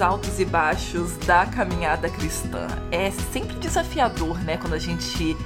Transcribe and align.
Os 0.00 0.02
altos 0.02 0.40
e 0.40 0.46
baixos 0.46 1.14
da 1.26 1.44
caminhada 1.44 2.08
cristã. 2.08 2.66
É 2.90 3.10
sempre 3.10 3.54
desafiador, 3.56 4.38
né, 4.38 4.56
quando 4.56 4.72
a 4.72 4.78
gente 4.78 5.36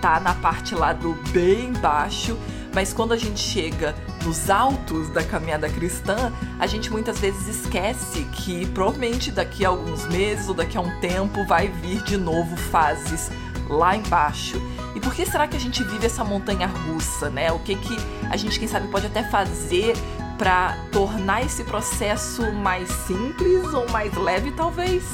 tá 0.00 0.20
na 0.20 0.32
parte 0.34 0.72
lá 0.72 0.92
do 0.92 1.14
bem 1.32 1.72
baixo, 1.72 2.38
mas 2.72 2.92
quando 2.92 3.12
a 3.12 3.16
gente 3.16 3.40
chega 3.40 3.92
nos 4.24 4.48
altos 4.48 5.08
da 5.10 5.24
caminhada 5.24 5.68
cristã, 5.68 6.32
a 6.60 6.66
gente 6.68 6.92
muitas 6.92 7.18
vezes 7.18 7.62
esquece 7.62 8.22
que 8.26 8.66
provavelmente 8.66 9.32
daqui 9.32 9.64
a 9.64 9.70
alguns 9.70 10.06
meses 10.06 10.48
ou 10.48 10.54
daqui 10.54 10.78
a 10.78 10.80
um 10.80 11.00
tempo 11.00 11.44
vai 11.46 11.66
vir 11.66 12.00
de 12.04 12.16
novo 12.16 12.56
fases 12.56 13.32
lá 13.68 13.96
embaixo. 13.96 14.62
E 14.94 15.00
por 15.00 15.12
que 15.12 15.26
será 15.26 15.48
que 15.48 15.56
a 15.56 15.60
gente 15.60 15.82
vive 15.82 16.06
essa 16.06 16.22
montanha 16.22 16.68
russa, 16.68 17.28
né? 17.30 17.50
O 17.50 17.58
que 17.58 17.74
que 17.74 17.96
a 18.30 18.36
gente, 18.36 18.60
quem 18.60 18.68
sabe, 18.68 18.86
pode 18.88 19.06
até 19.06 19.24
fazer 19.24 19.94
para 20.36 20.76
tornar 20.90 21.44
esse 21.44 21.64
processo 21.64 22.52
mais 22.52 22.88
simples 22.88 23.72
ou 23.72 23.88
mais 23.90 24.14
leve, 24.14 24.52
talvez? 24.52 25.04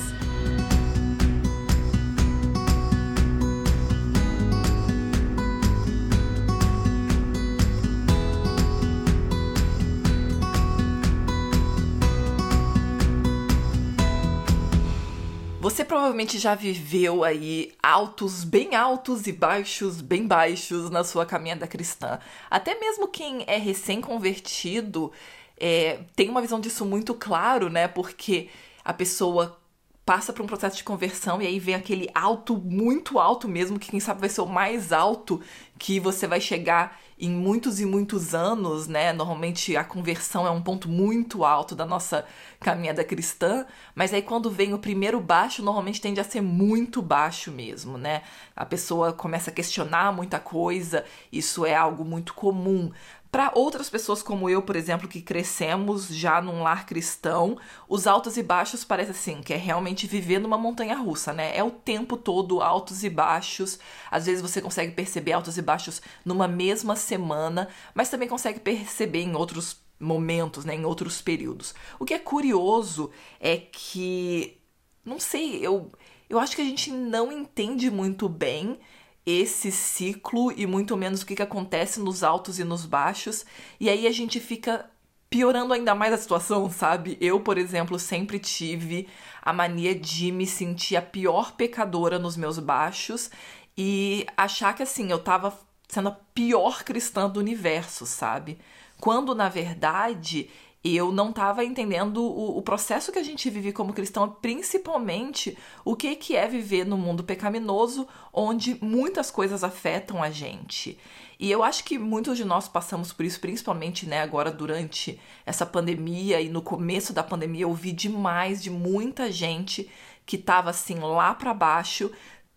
Você 15.71 15.85
provavelmente 15.85 16.37
já 16.37 16.57
viveu 16.57 17.23
aí 17.23 17.73
altos 17.81 18.43
bem 18.43 18.75
altos 18.75 19.29
e 19.29 19.33
baixos 19.33 20.01
bem 20.01 20.27
baixos 20.27 20.91
na 20.91 21.05
sua 21.05 21.25
caminhada 21.25 21.65
cristã. 21.65 22.19
Até 22.51 22.75
mesmo 22.75 23.07
quem 23.07 23.45
é 23.47 23.57
recém-convertido 23.57 25.13
é, 25.57 26.01
tem 26.17 26.29
uma 26.29 26.43
visão 26.43 26.59
disso 26.59 26.85
muito 26.85 27.15
claro, 27.15 27.71
né? 27.71 27.87
Porque 27.87 28.49
a 28.85 28.93
pessoa 28.93 29.61
passa 30.05 30.33
por 30.33 30.43
um 30.43 30.47
processo 30.49 30.77
de 30.77 30.83
conversão 30.83 31.41
e 31.41 31.47
aí 31.47 31.61
vem 31.61 31.77
aquele 31.77 32.11
alto, 32.13 32.57
muito 32.57 33.21
alto 33.21 33.47
mesmo, 33.47 33.79
que 33.79 33.93
quem 33.93 34.01
sabe 34.01 34.19
vai 34.19 34.29
ser 34.29 34.41
o 34.41 34.47
mais 34.47 34.93
alto 34.93 35.41
que 35.79 36.01
você 36.01 36.27
vai 36.27 36.41
chegar 36.41 37.01
em 37.17 37.31
muitos 37.31 37.79
e 37.79 37.87
muitos 37.87 38.35
anos, 38.35 38.89
né? 38.89 39.13
Normalmente 39.13 39.77
a 39.77 39.85
conversão 39.85 40.45
é 40.45 40.51
um 40.51 40.63
ponto 40.63 40.89
muito 40.89 41.45
alto 41.45 41.77
da 41.77 41.87
nossa 41.87 42.27
caminhada 42.61 43.03
cristã, 43.03 43.65
mas 43.95 44.13
aí 44.13 44.21
quando 44.21 44.51
vem 44.51 44.75
o 44.75 44.79
primeiro 44.79 45.19
baixo, 45.19 45.63
normalmente 45.63 46.01
tende 46.01 46.21
a 46.21 46.25
ser 46.25 46.43
muito 46.43 47.01
baixo 47.01 47.51
mesmo, 47.51 47.97
né? 47.97 48.23
A 48.55 48.67
pessoa 48.67 49.15
começa 49.15 49.51
a 49.51 49.53
questionar 49.53 50.13
muita 50.13 50.39
coisa, 50.39 51.05
isso 51.33 51.65
é 51.65 51.75
algo 51.75 52.05
muito 52.05 52.35
comum. 52.35 52.93
Para 53.33 53.53
outras 53.55 53.89
pessoas 53.89 54.23
como 54.23 54.51
eu, 54.51 54.61
por 54.61 54.75
exemplo, 54.75 55.09
que 55.09 55.23
crescemos 55.23 56.09
já 56.09 56.43
num 56.43 56.63
lar 56.63 56.85
cristão, 56.85 57.57
os 57.89 58.07
altos 58.07 58.37
e 58.37 58.43
baixos 58.43 58.85
parece 58.85 59.13
assim, 59.13 59.41
que 59.41 59.55
é 59.55 59.57
realmente 59.57 60.07
viver 60.07 60.41
numa 60.41 60.59
montanha 60.59 60.97
russa, 60.97 61.33
né? 61.33 61.57
É 61.57 61.63
o 61.63 61.71
tempo 61.71 62.17
todo 62.17 62.61
altos 62.61 63.05
e 63.05 63.09
baixos. 63.09 63.79
Às 64.11 64.27
vezes 64.27 64.43
você 64.43 64.61
consegue 64.61 64.93
perceber 64.93 65.33
altos 65.33 65.57
e 65.57 65.63
baixos 65.63 66.03
numa 66.25 66.49
mesma 66.49 66.97
semana, 66.97 67.69
mas 67.95 68.11
também 68.11 68.29
consegue 68.29 68.59
perceber 68.59 69.23
em 69.23 69.37
outros 69.37 69.79
momentos, 70.01 70.65
né, 70.65 70.75
em 70.75 70.85
outros 70.85 71.21
períodos. 71.21 71.75
O 71.99 72.05
que 72.05 72.15
é 72.15 72.19
curioso 72.19 73.11
é 73.39 73.57
que 73.59 74.59
não 75.05 75.21
sei, 75.21 75.65
eu 75.65 75.93
eu 76.29 76.39
acho 76.39 76.55
que 76.55 76.63
a 76.63 76.65
gente 76.65 76.93
não 76.93 77.33
entende 77.33 77.91
muito 77.91 78.29
bem 78.29 78.79
esse 79.27 79.71
ciclo 79.73 80.53
e 80.57 80.67
muito 80.67 80.97
menos 80.97 81.23
o 81.23 81.27
que, 81.27 81.35
que 81.35 81.43
acontece 81.43 82.01
nos 82.01 82.23
altos 82.23 82.59
e 82.61 82.65
nos 82.65 82.87
baixos. 82.87 83.45
E 83.81 83.89
aí 83.91 84.07
a 84.07 84.13
gente 84.13 84.39
fica 84.39 84.89
piorando 85.29 85.73
ainda 85.73 85.95
mais 85.95 86.13
a 86.13 86.19
situação, 86.19 86.71
sabe? 86.71 87.17
Eu, 87.21 87.41
por 87.41 87.59
exemplo, 87.59 87.99
sempre 87.99 88.39
tive 88.39 89.09
a 89.43 89.53
mania 89.53 89.95
de 89.95 90.33
me 90.33 90.47
sentir 90.47 90.97
a 90.97 91.03
pior 91.03 91.53
pecadora 91.53 92.19
nos 92.19 92.37
meus 92.37 92.59
baixos 92.59 93.31
e 93.77 94.27
achar 94.37 94.75
que 94.75 94.83
assim, 94.83 95.11
eu 95.11 95.19
tava 95.19 95.57
sendo 95.89 96.09
a 96.09 96.13
pior 96.13 96.85
cristã 96.85 97.29
do 97.29 97.41
universo, 97.41 98.07
sabe? 98.07 98.59
Quando 99.01 99.35
na 99.35 99.49
verdade 99.49 100.49
eu 100.83 101.13
não 101.13 101.29
estava 101.29 101.63
entendendo 101.65 102.23
o, 102.23 102.57
o, 102.57 102.63
processo 102.63 103.13
que 103.13 103.19
a 103.19 103.23
gente 103.23 103.51
vive 103.51 103.71
como 103.71 103.93
cristão, 103.93 104.31
principalmente 104.41 105.57
o 105.85 105.95
que, 105.95 106.17
que 106.17 106.35
é 106.35 106.49
viver 106.49 106.87
no 106.87 106.97
mundo 106.97 107.23
pecaminoso, 107.23 108.09
onde 108.33 108.79
muitas 108.83 109.31
coisas 109.31 109.63
afetam 109.63 110.23
a 110.23 110.31
gente. 110.31 110.99
E 111.39 111.51
eu 111.51 111.63
acho 111.63 111.85
que 111.85 111.99
muitos 111.99 112.39
de 112.39 112.47
nós 112.47 112.67
passamos 112.67 113.13
por 113.13 113.27
isso, 113.27 113.41
principalmente 113.41 114.07
né, 114.07 114.23
agora 114.23 114.51
durante 114.51 115.21
essa 115.45 115.67
pandemia 115.67 116.41
e 116.41 116.49
no 116.49 116.63
começo 116.63 117.13
da 117.13 117.23
pandemia, 117.23 117.63
eu 117.63 117.75
vi 117.75 117.93
demais 117.93 118.63
de 118.63 118.71
muita 118.71 119.31
gente 119.31 119.91
que 120.25 120.37
estava 120.37 120.71
assim 120.71 120.99
lá 120.99 121.35
para 121.35 121.53
baixo, 121.53 122.11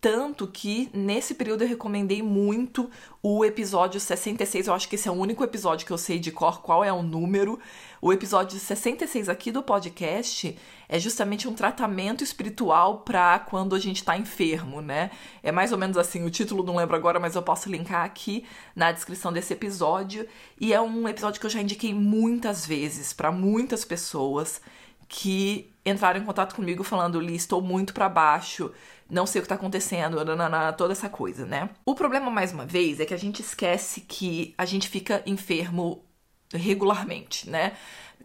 tanto 0.04 0.46
que 0.48 0.90
nesse 0.94 1.34
período 1.34 1.64
eu 1.64 1.68
recomendei 1.70 2.22
muito 2.22 2.92
o 3.22 3.46
episódio 3.46 4.02
66. 4.02 4.68
Eu 4.68 4.74
acho 4.74 4.90
que 4.90 4.96
esse 4.96 5.08
é 5.08 5.12
o 5.12 5.14
único 5.14 5.46
episódio 5.46 5.88
que 5.88 5.94
eu 5.94 5.98
sei 5.98 6.20
de 6.20 6.30
cor 6.30 6.62
qual 6.62 6.84
é 6.84 6.92
o 6.92 7.02
número. 7.02 7.58
O 8.02 8.12
episódio 8.12 8.60
66 8.60 9.30
aqui 9.30 9.50
do 9.50 9.64
podcast 9.64 10.60
é 10.90 11.00
justamente 11.00 11.48
um 11.48 11.54
tratamento 11.54 12.22
espiritual 12.22 12.98
para 12.98 13.40
quando 13.40 13.76
a 13.76 13.80
gente 13.80 14.00
está 14.00 14.18
enfermo, 14.18 14.82
né? 14.82 15.10
É 15.42 15.54
mais 15.54 15.72
ou 15.72 15.78
menos 15.78 15.96
assim, 15.96 16.26
o 16.26 16.30
título 16.30 16.66
não 16.66 16.76
lembro 16.76 16.98
agora, 16.98 17.18
mas 17.18 17.36
eu 17.36 17.42
posso 17.42 17.70
linkar 17.70 18.04
aqui 18.04 18.44
na 18.76 18.92
descrição 18.92 19.32
desse 19.32 19.54
episódio. 19.54 20.28
E 20.60 20.74
é 20.74 20.82
um 20.82 21.08
episódio 21.08 21.40
que 21.40 21.46
eu 21.46 21.50
já 21.50 21.62
indiquei 21.62 21.94
muitas 21.94 22.66
vezes 22.66 23.14
para 23.14 23.32
muitas 23.32 23.86
pessoas 23.86 24.60
que 25.08 25.74
entraram 25.86 26.20
em 26.20 26.26
contato 26.26 26.56
comigo 26.56 26.84
falando, 26.84 27.20
Li, 27.20 27.36
estou 27.36 27.62
muito 27.62 27.94
para 27.94 28.08
baixo, 28.10 28.72
não 29.10 29.26
sei 29.26 29.40
o 29.40 29.42
que 29.44 29.50
tá 29.50 29.56
acontecendo, 29.56 30.24
nanana, 30.24 30.74
toda 30.74 30.94
essa 30.94 31.10
coisa, 31.10 31.46
né? 31.46 31.70
O 31.86 31.94
problema, 31.96 32.32
mais 32.32 32.52
uma 32.54 32.66
vez, 32.66 33.00
é 33.00 33.06
que 33.06 33.14
a 33.14 33.18
gente 33.18 33.42
esquece 33.42 34.02
que 34.02 34.54
a 34.58 34.66
gente 34.66 34.88
fica 34.88 35.22
enfermo 35.26 36.04
regularmente, 36.54 37.50
né? 37.50 37.74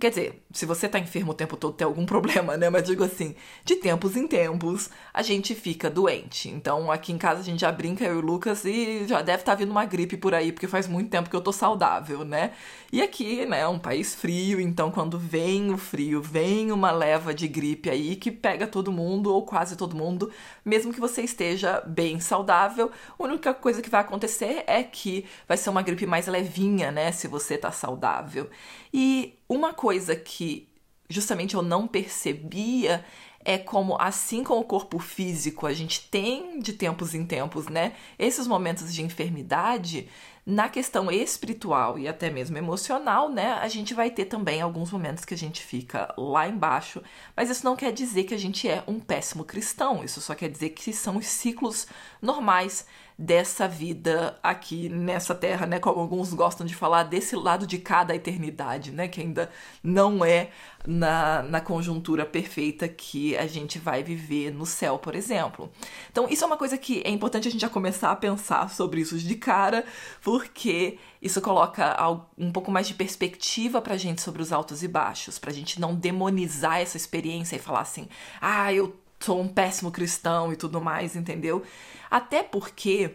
Quer 0.00 0.10
dizer, 0.10 0.44
se 0.53 0.64
você 0.64 0.88
tá 0.88 0.97
enfermo 0.97 1.32
o 1.32 1.34
tempo 1.34 1.56
todo, 1.56 1.75
tem 1.75 1.84
algum 1.84 2.06
problema, 2.06 2.56
né? 2.56 2.70
Mas 2.70 2.84
digo 2.84 3.03
assim, 3.03 3.34
de 3.64 3.76
tempos 3.76 4.16
em 4.16 4.28
tempos, 4.28 4.91
a 5.12 5.22
gente 5.22 5.54
fica 5.56 5.91
doente. 5.91 6.48
Então, 6.48 6.91
aqui 6.91 7.12
em 7.12 7.19
casa 7.19 7.41
a 7.41 7.44
gente 7.44 7.60
já 7.60 7.72
brinca, 7.72 8.04
eu 8.04 8.14
e 8.14 8.19
o 8.19 8.20
Lucas, 8.20 8.64
e 8.64 9.06
já 9.08 9.22
deve 9.22 9.42
estar 9.42 9.53
tá 9.53 9.56
vindo 9.56 9.70
uma 9.70 9.84
gripe 9.84 10.16
por 10.16 10.34
aí, 10.34 10.53
porque 10.53 10.69
faz 10.69 10.87
muito 10.87 11.10
tempo 11.10 11.28
que 11.28 11.34
eu 11.34 11.41
tô 11.41 11.53
saudável, 11.53 12.25
né? 12.25 12.53
E 12.92 13.03
aqui, 13.03 13.44
né, 13.44 13.60
é 13.60 13.69
um 13.69 13.78
país 13.78 14.14
frio, 14.14 14.60
então 14.60 14.91
quando 14.91 15.19
vem 15.19 15.72
o 15.72 15.76
frio, 15.76 16.22
vem 16.22 16.70
uma 16.72 16.91
leva 16.91 17.34
de 17.34 17.48
gripe 17.48 17.91
aí 17.91 18.16
que 18.16 18.31
pega 18.31 18.66
todo 18.66 18.92
mundo, 18.92 19.32
ou 19.34 19.44
quase 19.44 19.76
todo 19.76 19.97
mundo, 19.97 20.31
mesmo 20.64 20.92
que 20.92 21.00
você 21.00 21.22
esteja 21.22 21.82
bem 21.87 22.20
saudável, 22.20 22.91
a 23.19 23.22
única 23.22 23.53
coisa 23.53 23.82
que 23.82 23.91
vai 23.91 24.00
acontecer 24.00 24.62
é 24.67 24.82
que 24.82 25.26
vai 25.46 25.56
ser 25.56 25.70
uma 25.70 25.82
gripe 25.82 26.06
mais 26.06 26.26
levinha, 26.28 26.90
né, 26.93 27.12
se 27.12 27.26
você 27.28 27.58
tá 27.58 27.70
saudável. 27.72 28.49
E 28.93 29.38
uma 29.48 29.72
coisa 29.72 30.14
que 30.14 30.68
justamente 31.08 31.54
eu 31.54 31.62
não 31.62 31.86
percebia 31.86 33.04
é 33.44 33.56
como, 33.56 33.96
assim 33.98 34.44
como 34.44 34.60
o 34.60 34.64
corpo 34.64 34.98
físico, 34.98 35.66
a 35.66 35.72
gente 35.72 36.08
tem 36.10 36.60
de 36.60 36.72
tempos 36.74 37.14
em 37.14 37.24
tempos, 37.24 37.66
né, 37.66 37.94
esses 38.18 38.46
momentos 38.46 38.92
de 38.92 39.02
enfermidade, 39.02 40.08
na 40.48 40.66
questão 40.66 41.10
espiritual 41.10 41.98
e 41.98 42.08
até 42.08 42.30
mesmo 42.30 42.56
emocional, 42.56 43.28
né, 43.28 43.52
a 43.60 43.68
gente 43.68 43.92
vai 43.92 44.10
ter 44.10 44.24
também 44.24 44.62
alguns 44.62 44.90
momentos 44.90 45.22
que 45.22 45.34
a 45.34 45.36
gente 45.36 45.62
fica 45.62 46.10
lá 46.16 46.48
embaixo, 46.48 47.02
mas 47.36 47.50
isso 47.50 47.66
não 47.66 47.76
quer 47.76 47.92
dizer 47.92 48.24
que 48.24 48.32
a 48.32 48.38
gente 48.38 48.66
é 48.66 48.82
um 48.86 48.98
péssimo 48.98 49.44
cristão, 49.44 50.02
isso 50.02 50.22
só 50.22 50.34
quer 50.34 50.48
dizer 50.48 50.70
que 50.70 50.90
são 50.90 51.18
os 51.18 51.26
ciclos 51.26 51.86
normais 52.22 52.86
dessa 53.18 53.66
vida 53.66 54.38
aqui 54.42 54.88
nessa 54.88 55.34
terra, 55.34 55.66
né? 55.66 55.80
Como 55.80 56.00
alguns 56.00 56.32
gostam 56.32 56.64
de 56.64 56.74
falar, 56.74 57.02
desse 57.02 57.34
lado 57.34 57.66
de 57.66 57.76
cada 57.76 58.14
eternidade, 58.14 58.92
né? 58.92 59.08
Que 59.08 59.20
ainda 59.20 59.50
não 59.82 60.24
é 60.24 60.50
na, 60.90 61.43
na 61.43 61.61
conjuntura 61.61 62.25
perfeita 62.25 62.88
que 62.88 63.37
a 63.37 63.46
gente 63.46 63.79
vai 63.79 64.02
viver 64.02 64.50
no 64.50 64.64
céu, 64.64 64.99
por 64.99 65.14
exemplo. 65.14 65.70
Então, 66.11 66.26
isso 66.31 66.43
é 66.43 66.46
uma 66.46 66.56
coisa 66.56 66.79
que 66.79 67.02
é 67.05 67.11
importante 67.11 67.46
a 67.46 67.50
gente 67.50 67.61
já 67.61 67.69
começar 67.69 68.11
a 68.11 68.17
pensar 68.17 68.70
sobre 68.70 69.02
isso 69.02 69.19
de 69.19 69.35
cara, 69.35 69.85
porque 70.23 70.99
isso 71.20 71.43
coloca 71.43 71.94
um 72.38 72.50
pouco 72.50 72.70
mais 72.70 72.88
de 72.88 72.94
perspectiva 72.94 73.82
pra 73.82 73.99
gente 73.99 74.23
sobre 74.23 74.40
os 74.40 74.50
altos 74.50 74.82
e 74.82 74.88
baixos, 74.88 75.38
pra 75.38 75.52
gente 75.52 75.79
não 75.79 75.94
demonizar 75.94 76.81
essa 76.81 76.96
experiência 76.96 77.56
e 77.56 77.58
falar 77.58 77.81
assim, 77.81 78.08
ah, 78.41 78.73
eu 78.73 78.96
sou 79.20 79.43
um 79.43 79.49
péssimo 79.49 79.91
cristão 79.91 80.55
e 80.55 80.56
tudo 80.56 80.81
mais, 80.81 81.14
entendeu? 81.14 81.62
Até 82.11 82.43
porque 82.43 83.14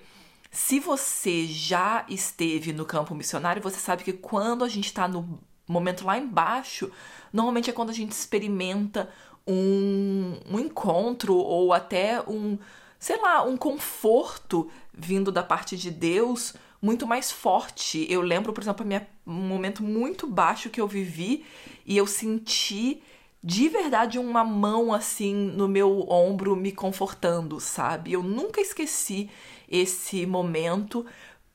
se 0.52 0.80
você 0.80 1.48
já 1.48 2.06
esteve 2.08 2.72
no 2.72 2.86
campo 2.86 3.16
missionário, 3.16 3.64
você 3.64 3.80
sabe 3.80 4.04
que 4.04 4.14
quando 4.14 4.64
a 4.64 4.70
gente 4.70 4.86
está 4.86 5.08
no 5.08 5.40
momento 5.68 6.06
lá 6.06 6.18
embaixo, 6.18 6.92
normalmente 7.34 7.70
é 7.70 7.74
quando 7.74 7.90
a 7.90 7.94
gente 7.94 8.12
experimenta 8.12 9.10
um, 9.46 10.38
um 10.50 10.60
encontro 10.60 11.36
ou 11.36 11.74
até 11.74 12.22
um, 12.22 12.58
sei 13.00 13.20
lá, 13.20 13.44
um 13.44 13.58
conforto 13.58 14.70
vindo 14.94 15.32
da 15.32 15.44
parte 15.44 15.76
de 15.76 15.92
Deus 15.92 16.54
muito 16.82 17.08
mais 17.08 17.32
forte. 17.32 18.06
Eu 18.10 18.22
lembro, 18.22 18.54
por 18.54 18.62
exemplo, 18.62 18.86
minha, 18.86 19.08
um 19.26 19.34
momento 19.34 19.82
muito 19.82 20.28
baixo 20.28 20.70
que 20.70 20.80
eu 20.80 20.88
vivi 20.88 21.46
e 21.86 21.98
eu 21.98 22.06
senti 22.06 23.02
de 23.44 23.68
verdade 23.68 24.18
uma 24.18 24.44
mão 24.44 24.94
assim 24.94 25.34
no 25.34 25.68
meu 25.68 26.10
ombro 26.10 26.56
me 26.56 26.72
confortando, 26.72 27.60
sabe? 27.60 28.14
Eu 28.14 28.24
nunca 28.24 28.62
esqueci 28.62 29.30
esse 29.70 30.26
momento 30.26 31.06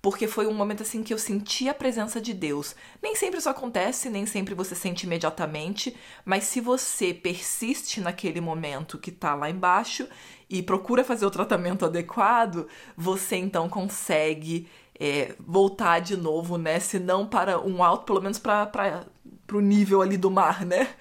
porque 0.00 0.28
foi 0.28 0.46
um 0.46 0.54
momento 0.54 0.82
assim 0.82 1.02
que 1.02 1.12
eu 1.12 1.18
senti 1.18 1.68
a 1.68 1.74
presença 1.74 2.20
de 2.20 2.32
Deus. 2.32 2.76
Nem 3.02 3.14
sempre 3.16 3.38
isso 3.38 3.48
acontece, 3.48 4.08
nem 4.08 4.26
sempre 4.26 4.54
você 4.54 4.74
sente 4.74 5.06
imediatamente, 5.06 5.96
mas 6.24 6.44
se 6.44 6.60
você 6.60 7.12
persiste 7.12 8.00
naquele 8.00 8.40
momento 8.40 8.98
que 8.98 9.10
tá 9.10 9.34
lá 9.34 9.50
embaixo 9.50 10.08
e 10.48 10.62
procura 10.62 11.04
fazer 11.04 11.26
o 11.26 11.30
tratamento 11.30 11.84
adequado, 11.84 12.68
você 12.96 13.36
então 13.36 13.68
consegue 13.68 14.68
é, 14.98 15.34
voltar 15.38 16.00
de 16.00 16.16
novo, 16.16 16.58
né? 16.58 16.80
Se 16.80 16.98
não 16.98 17.26
para 17.26 17.60
um 17.60 17.82
alto, 17.82 18.04
pelo 18.04 18.20
menos 18.20 18.38
para 18.38 18.66
pro 19.48 19.60
nível 19.60 20.02
ali 20.02 20.18
do 20.18 20.30
mar, 20.30 20.64
né? 20.66 20.94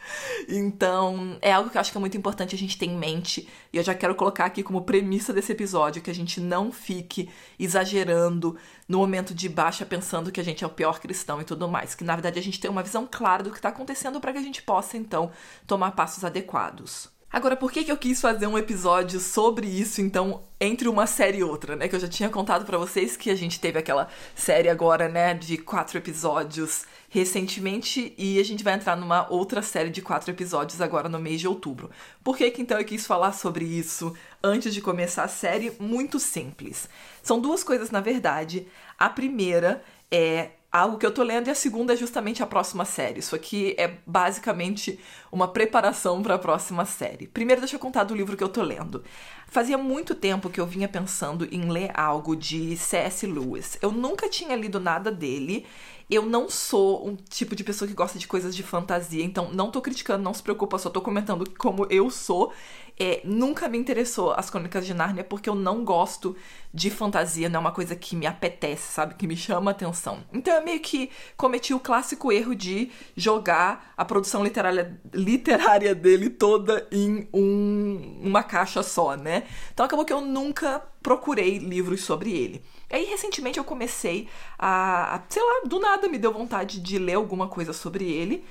Então, 0.47 1.37
é 1.41 1.51
algo 1.51 1.69
que 1.69 1.75
eu 1.75 1.81
acho 1.81 1.91
que 1.91 1.97
é 1.97 1.99
muito 1.99 2.15
importante 2.15 2.55
a 2.55 2.57
gente 2.57 2.77
ter 2.77 2.85
em 2.85 2.97
mente. 2.97 3.45
E 3.73 3.77
eu 3.77 3.83
já 3.83 3.93
quero 3.93 4.15
colocar 4.15 4.45
aqui 4.45 4.63
como 4.63 4.83
premissa 4.83 5.33
desse 5.33 5.51
episódio 5.51 6.01
que 6.01 6.09
a 6.09 6.15
gente 6.15 6.39
não 6.39 6.71
fique 6.71 7.29
exagerando 7.59 8.57
no 8.87 8.99
momento 8.99 9.35
de 9.35 9.49
baixa 9.49 9.85
pensando 9.85 10.31
que 10.31 10.39
a 10.39 10.43
gente 10.43 10.63
é 10.63 10.67
o 10.67 10.69
pior 10.69 11.01
cristão 11.01 11.41
e 11.41 11.43
tudo 11.43 11.67
mais, 11.67 11.93
que 11.93 12.05
na 12.05 12.15
verdade 12.15 12.39
a 12.39 12.41
gente 12.41 12.59
tem 12.59 12.71
uma 12.71 12.81
visão 12.81 13.05
clara 13.11 13.43
do 13.43 13.51
que 13.51 13.57
está 13.57 13.67
acontecendo 13.67 14.21
para 14.21 14.31
que 14.31 14.39
a 14.39 14.43
gente 14.43 14.61
possa 14.61 14.95
então 14.95 15.29
tomar 15.67 15.91
passos 15.91 16.23
adequados. 16.23 17.16
Agora, 17.31 17.57
por 17.57 17.71
que, 17.71 17.83
que 17.83 17.91
eu 17.91 17.97
quis 17.97 18.21
fazer 18.21 18.47
um 18.47 18.57
episódio 18.57 19.19
sobre 19.19 19.67
isso, 19.67 19.99
então, 19.99 20.43
entre 20.61 20.87
uma 20.87 21.05
série 21.05 21.39
e 21.39 21.43
outra, 21.43 21.75
né? 21.75 21.87
Que 21.87 21.95
eu 21.95 21.99
já 21.99 22.07
tinha 22.07 22.29
contado 22.29 22.65
para 22.65 22.77
vocês 22.77 23.17
que 23.17 23.29
a 23.29 23.35
gente 23.35 23.59
teve 23.59 23.77
aquela 23.77 24.07
série 24.33 24.69
agora, 24.69 25.09
né, 25.09 25.33
de 25.33 25.57
quatro 25.57 25.97
episódios 25.97 26.85
recentemente 27.09 28.13
e 28.17 28.39
a 28.39 28.43
gente 28.43 28.63
vai 28.63 28.73
entrar 28.73 28.95
numa 28.95 29.31
outra 29.31 29.61
série 29.61 29.89
de 29.89 30.01
quatro 30.01 30.31
episódios 30.31 30.81
agora 30.81 31.09
no 31.09 31.19
mês 31.19 31.41
de 31.41 31.47
outubro. 31.47 31.89
Por 32.23 32.37
que, 32.37 32.49
que 32.49 32.61
então 32.61 32.77
eu 32.79 32.85
quis 32.85 33.05
falar 33.05 33.33
sobre 33.33 33.65
isso 33.65 34.15
antes 34.41 34.73
de 34.73 34.81
começar 34.81 35.23
a 35.23 35.27
série? 35.27 35.73
Muito 35.79 36.19
simples. 36.19 36.89
São 37.21 37.39
duas 37.39 37.63
coisas, 37.63 37.91
na 37.91 37.99
verdade. 37.99 38.67
A 38.97 39.09
primeira 39.09 39.83
é 40.09 40.51
algo 40.71 40.97
que 40.97 41.05
eu 41.05 41.11
tô 41.11 41.23
lendo 41.23 41.47
e 41.47 41.51
a 41.51 41.55
segunda 41.55 41.93
é 41.93 41.95
justamente 41.95 42.43
a 42.43 42.47
próxima 42.47 42.85
série. 42.85 43.19
Isso 43.19 43.35
aqui 43.35 43.73
é 43.77 43.97
basicamente 44.05 44.99
uma 45.31 45.47
preparação 45.47 46.21
para 46.21 46.35
a 46.35 46.39
próxima 46.39 46.85
série. 46.85 47.27
Primeiro, 47.27 47.61
deixa 47.61 47.75
eu 47.75 47.79
contar 47.79 48.03
do 48.03 48.15
livro 48.15 48.35
que 48.35 48.43
eu 48.43 48.49
tô 48.49 48.61
lendo. 48.61 49.03
Fazia 49.47 49.77
muito 49.77 50.13
tempo 50.13 50.49
que 50.49 50.59
eu 50.59 50.65
vinha 50.65 50.87
pensando 50.87 51.47
em 51.51 51.69
ler 51.71 51.91
algo 51.93 52.35
de 52.35 52.75
C.S. 52.75 53.25
Lewis. 53.25 53.77
Eu 53.81 53.91
nunca 53.91 54.29
tinha 54.29 54.55
lido 54.55 54.79
nada 54.79 55.09
dele. 55.09 55.65
Eu 56.09 56.25
não 56.25 56.49
sou 56.49 57.07
um 57.07 57.15
tipo 57.15 57.55
de 57.55 57.63
pessoa 57.63 57.87
que 57.87 57.93
gosta 57.93 58.17
de 58.17 58.27
coisas 58.27 58.55
de 58.55 58.63
fantasia, 58.63 59.23
então 59.23 59.51
não 59.51 59.69
tô 59.69 59.81
criticando, 59.81 60.23
não 60.23 60.33
se 60.33 60.41
preocupa, 60.41 60.77
só 60.77 60.89
tô 60.89 61.01
comentando 61.01 61.49
como 61.57 61.85
eu 61.89 62.09
sou. 62.09 62.53
É, 62.99 63.21
nunca 63.23 63.67
me 63.67 63.77
interessou 63.77 64.31
as 64.31 64.49
Crônicas 64.49 64.85
de 64.85 64.93
Nárnia 64.93 65.23
porque 65.23 65.47
eu 65.47 65.53
não 65.53 65.85
gosto 65.85 66.35
de 66.73 66.89
fantasia, 66.89 67.47
não 67.47 67.57
é 67.57 67.61
uma 67.61 67.71
coisa 67.71 67.95
que 67.95 68.15
me 68.15 68.25
apetece, 68.25 68.91
sabe? 68.91 69.13
Que 69.13 69.27
me 69.27 69.37
chama 69.37 69.69
atenção. 69.71 70.23
Então 70.33 70.53
eu 70.55 70.63
meio 70.63 70.79
que 70.79 71.11
cometi 71.35 71.73
o 71.75 71.79
clássico 71.79 72.31
erro 72.31 72.55
de 72.55 72.89
jogar 73.15 73.93
a 73.95 74.03
produção 74.03 74.43
literária, 74.43 74.99
literária 75.13 75.93
dele 75.93 76.29
toda 76.29 76.87
em 76.91 77.27
um, 77.31 78.19
uma 78.23 78.41
caixa 78.41 78.81
só, 78.81 79.15
né? 79.15 79.43
Então 79.71 79.85
acabou 79.85 80.03
que 80.03 80.13
eu 80.13 80.21
nunca 80.21 80.81
procurei 81.03 81.59
livros 81.59 82.03
sobre 82.03 82.31
ele. 82.31 82.63
Aí, 82.89 83.05
recentemente, 83.05 83.57
eu 83.57 83.63
comecei 83.63 84.27
a, 84.57 85.15
a, 85.15 85.23
sei 85.29 85.43
lá, 85.43 85.67
do 85.67 85.79
nada 85.79 86.07
me 86.07 86.17
deu 86.17 86.31
vontade 86.31 86.79
de 86.79 86.97
ler 86.97 87.15
alguma 87.15 87.47
coisa 87.47 87.73
sobre 87.73 88.05
ele. 88.05 88.43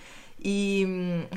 E. 0.43 0.87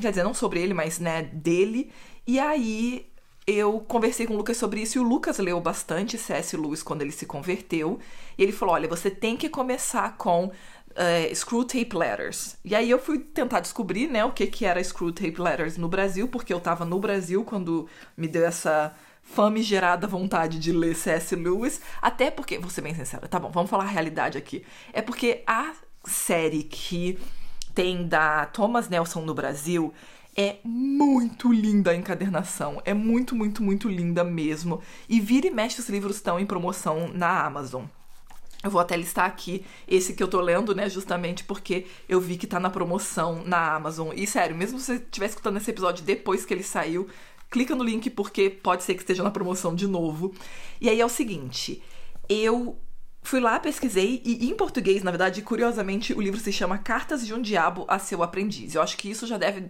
Quer 0.01 0.09
dizer, 0.09 0.23
não 0.23 0.33
sobre 0.33 0.61
ele, 0.61 0.73
mas, 0.73 0.99
né, 0.99 1.23
dele. 1.23 1.91
E 2.29 2.39
aí 2.39 3.07
eu 3.47 3.79
conversei 3.79 4.27
com 4.27 4.35
o 4.35 4.37
Lucas 4.37 4.55
sobre 4.55 4.81
isso 4.81 4.99
e 4.99 5.01
o 5.01 5.03
Lucas 5.03 5.39
leu 5.39 5.59
bastante 5.59 6.15
C.S. 6.15 6.55
Lewis 6.55 6.83
quando 6.83 7.01
ele 7.01 7.11
se 7.11 7.25
converteu. 7.25 7.97
E 8.37 8.43
ele 8.43 8.51
falou: 8.51 8.75
olha, 8.75 8.87
você 8.87 9.09
tem 9.09 9.35
que 9.35 9.49
começar 9.49 10.15
com 10.15 10.45
uh, 10.45 11.35
Screw 11.35 11.63
Tape 11.63 11.95
Letters. 11.95 12.55
E 12.63 12.75
aí 12.75 12.87
eu 12.87 12.99
fui 12.99 13.17
tentar 13.17 13.61
descobrir, 13.61 14.07
né, 14.07 14.23
o 14.23 14.31
que, 14.31 14.45
que 14.45 14.63
era 14.63 14.83
Screw 14.83 15.11
Tape 15.11 15.41
Letters 15.41 15.75
no 15.75 15.87
Brasil, 15.87 16.27
porque 16.27 16.53
eu 16.53 16.59
tava 16.59 16.85
no 16.85 16.99
Brasil 16.99 17.43
quando 17.43 17.87
me 18.15 18.27
deu 18.27 18.45
essa 18.45 18.93
famigerada 19.23 20.05
vontade 20.05 20.59
de 20.59 20.71
ler 20.71 20.95
C.S. 20.95 21.35
Lewis, 21.35 21.81
até 21.99 22.29
porque, 22.29 22.59
vou 22.59 22.69
ser 22.69 22.81
bem 22.81 22.93
sincera, 22.93 23.27
tá 23.27 23.39
bom, 23.39 23.49
vamos 23.49 23.71
falar 23.71 23.85
a 23.85 23.87
realidade 23.87 24.37
aqui. 24.37 24.63
É 24.93 25.01
porque 25.01 25.41
a 25.47 25.73
série 26.05 26.61
que 26.61 27.17
tem 27.73 28.07
da 28.07 28.45
Thomas 28.45 28.87
Nelson 28.87 29.21
no 29.21 29.33
Brasil 29.33 29.91
é 30.39 30.57
muito 30.63 31.51
linda 31.51 31.91
a 31.91 31.95
encadernação. 31.95 32.81
É 32.85 32.93
muito, 32.93 33.35
muito, 33.35 33.61
muito 33.61 33.89
linda 33.89 34.23
mesmo. 34.23 34.81
E 35.09 35.19
vira 35.19 35.47
e 35.47 35.51
mexe 35.51 35.81
os 35.81 35.89
livros 35.89 36.15
estão 36.15 36.39
em 36.39 36.45
promoção 36.45 37.09
na 37.13 37.45
Amazon. 37.45 37.83
Eu 38.63 38.71
vou 38.71 38.79
até 38.79 38.95
listar 38.95 39.25
aqui 39.25 39.65
esse 39.85 40.13
que 40.13 40.23
eu 40.23 40.29
tô 40.29 40.39
lendo, 40.39 40.73
né? 40.73 40.89
Justamente 40.89 41.43
porque 41.43 41.87
eu 42.07 42.21
vi 42.21 42.37
que 42.37 42.47
tá 42.47 42.57
na 42.57 42.69
promoção 42.69 43.43
na 43.43 43.75
Amazon. 43.75 44.13
E 44.15 44.25
sério, 44.25 44.55
mesmo 44.55 44.79
se 44.79 44.85
você 44.85 44.95
estiver 44.95 45.25
escutando 45.25 45.57
esse 45.57 45.69
episódio 45.69 46.05
depois 46.05 46.45
que 46.45 46.53
ele 46.53 46.63
saiu, 46.63 47.09
clica 47.49 47.75
no 47.75 47.83
link 47.83 48.09
porque 48.09 48.49
pode 48.49 48.83
ser 48.83 48.93
que 48.93 49.01
esteja 49.01 49.23
na 49.23 49.31
promoção 49.31 49.75
de 49.75 49.87
novo. 49.87 50.33
E 50.79 50.87
aí 50.87 51.01
é 51.01 51.05
o 51.05 51.09
seguinte, 51.09 51.83
eu 52.29 52.79
fui 53.21 53.41
lá, 53.41 53.59
pesquisei 53.59 54.21
e 54.23 54.49
em 54.49 54.55
português, 54.55 55.03
na 55.03 55.11
verdade, 55.11 55.41
curiosamente, 55.41 56.13
o 56.13 56.21
livro 56.21 56.39
se 56.39 56.53
chama 56.53 56.77
Cartas 56.77 57.27
de 57.27 57.33
um 57.33 57.41
Diabo 57.41 57.83
a 57.89 57.99
seu 57.99 58.23
aprendiz. 58.23 58.73
Eu 58.73 58.81
acho 58.81 58.95
que 58.95 59.09
isso 59.09 59.27
já 59.27 59.37
deve 59.37 59.69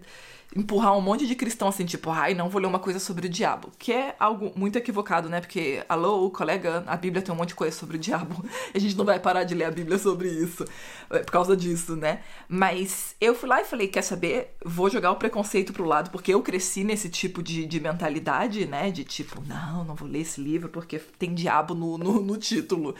empurrar 0.55 0.97
um 0.97 1.01
monte 1.01 1.27
de 1.27 1.35
cristão 1.35 1.67
assim, 1.67 1.85
tipo, 1.85 2.09
ai, 2.09 2.33
não 2.33 2.49
vou 2.49 2.59
ler 2.59 2.67
uma 2.67 2.79
coisa 2.79 2.99
sobre 2.99 3.27
o 3.27 3.29
diabo. 3.29 3.71
Que 3.77 3.93
é 3.93 4.15
algo 4.19 4.51
muito 4.55 4.77
equivocado, 4.77 5.29
né? 5.29 5.39
Porque, 5.39 5.83
alô, 5.87 6.29
colega, 6.31 6.83
a 6.87 6.97
Bíblia 6.97 7.21
tem 7.21 7.33
um 7.33 7.37
monte 7.37 7.49
de 7.49 7.55
coisa 7.55 7.75
sobre 7.75 7.97
o 7.97 7.99
diabo. 7.99 8.43
A 8.73 8.79
gente 8.79 8.97
não 8.97 9.05
vai 9.05 9.19
parar 9.19 9.43
de 9.43 9.53
ler 9.53 9.65
a 9.65 9.71
Bíblia 9.71 9.97
sobre 9.97 10.29
isso, 10.29 10.65
é, 11.09 11.19
por 11.19 11.31
causa 11.31 11.55
disso, 11.55 11.95
né? 11.95 12.21
Mas 12.47 13.15
eu 13.19 13.35
fui 13.35 13.47
lá 13.49 13.61
e 13.61 13.65
falei, 13.65 13.87
quer 13.87 14.01
saber? 14.01 14.55
Vou 14.63 14.89
jogar 14.89 15.11
o 15.11 15.15
preconceito 15.15 15.73
pro 15.73 15.85
lado, 15.85 16.09
porque 16.11 16.33
eu 16.33 16.41
cresci 16.41 16.83
nesse 16.83 17.09
tipo 17.09 17.41
de, 17.43 17.65
de 17.65 17.79
mentalidade, 17.79 18.65
né? 18.65 18.91
De 18.91 19.03
tipo, 19.03 19.41
não, 19.47 19.83
não 19.83 19.95
vou 19.95 20.07
ler 20.07 20.21
esse 20.21 20.41
livro 20.41 20.69
porque 20.69 20.99
tem 21.17 21.33
diabo 21.33 21.73
no, 21.73 21.97
no, 21.97 22.21
no 22.21 22.37
título. 22.37 22.95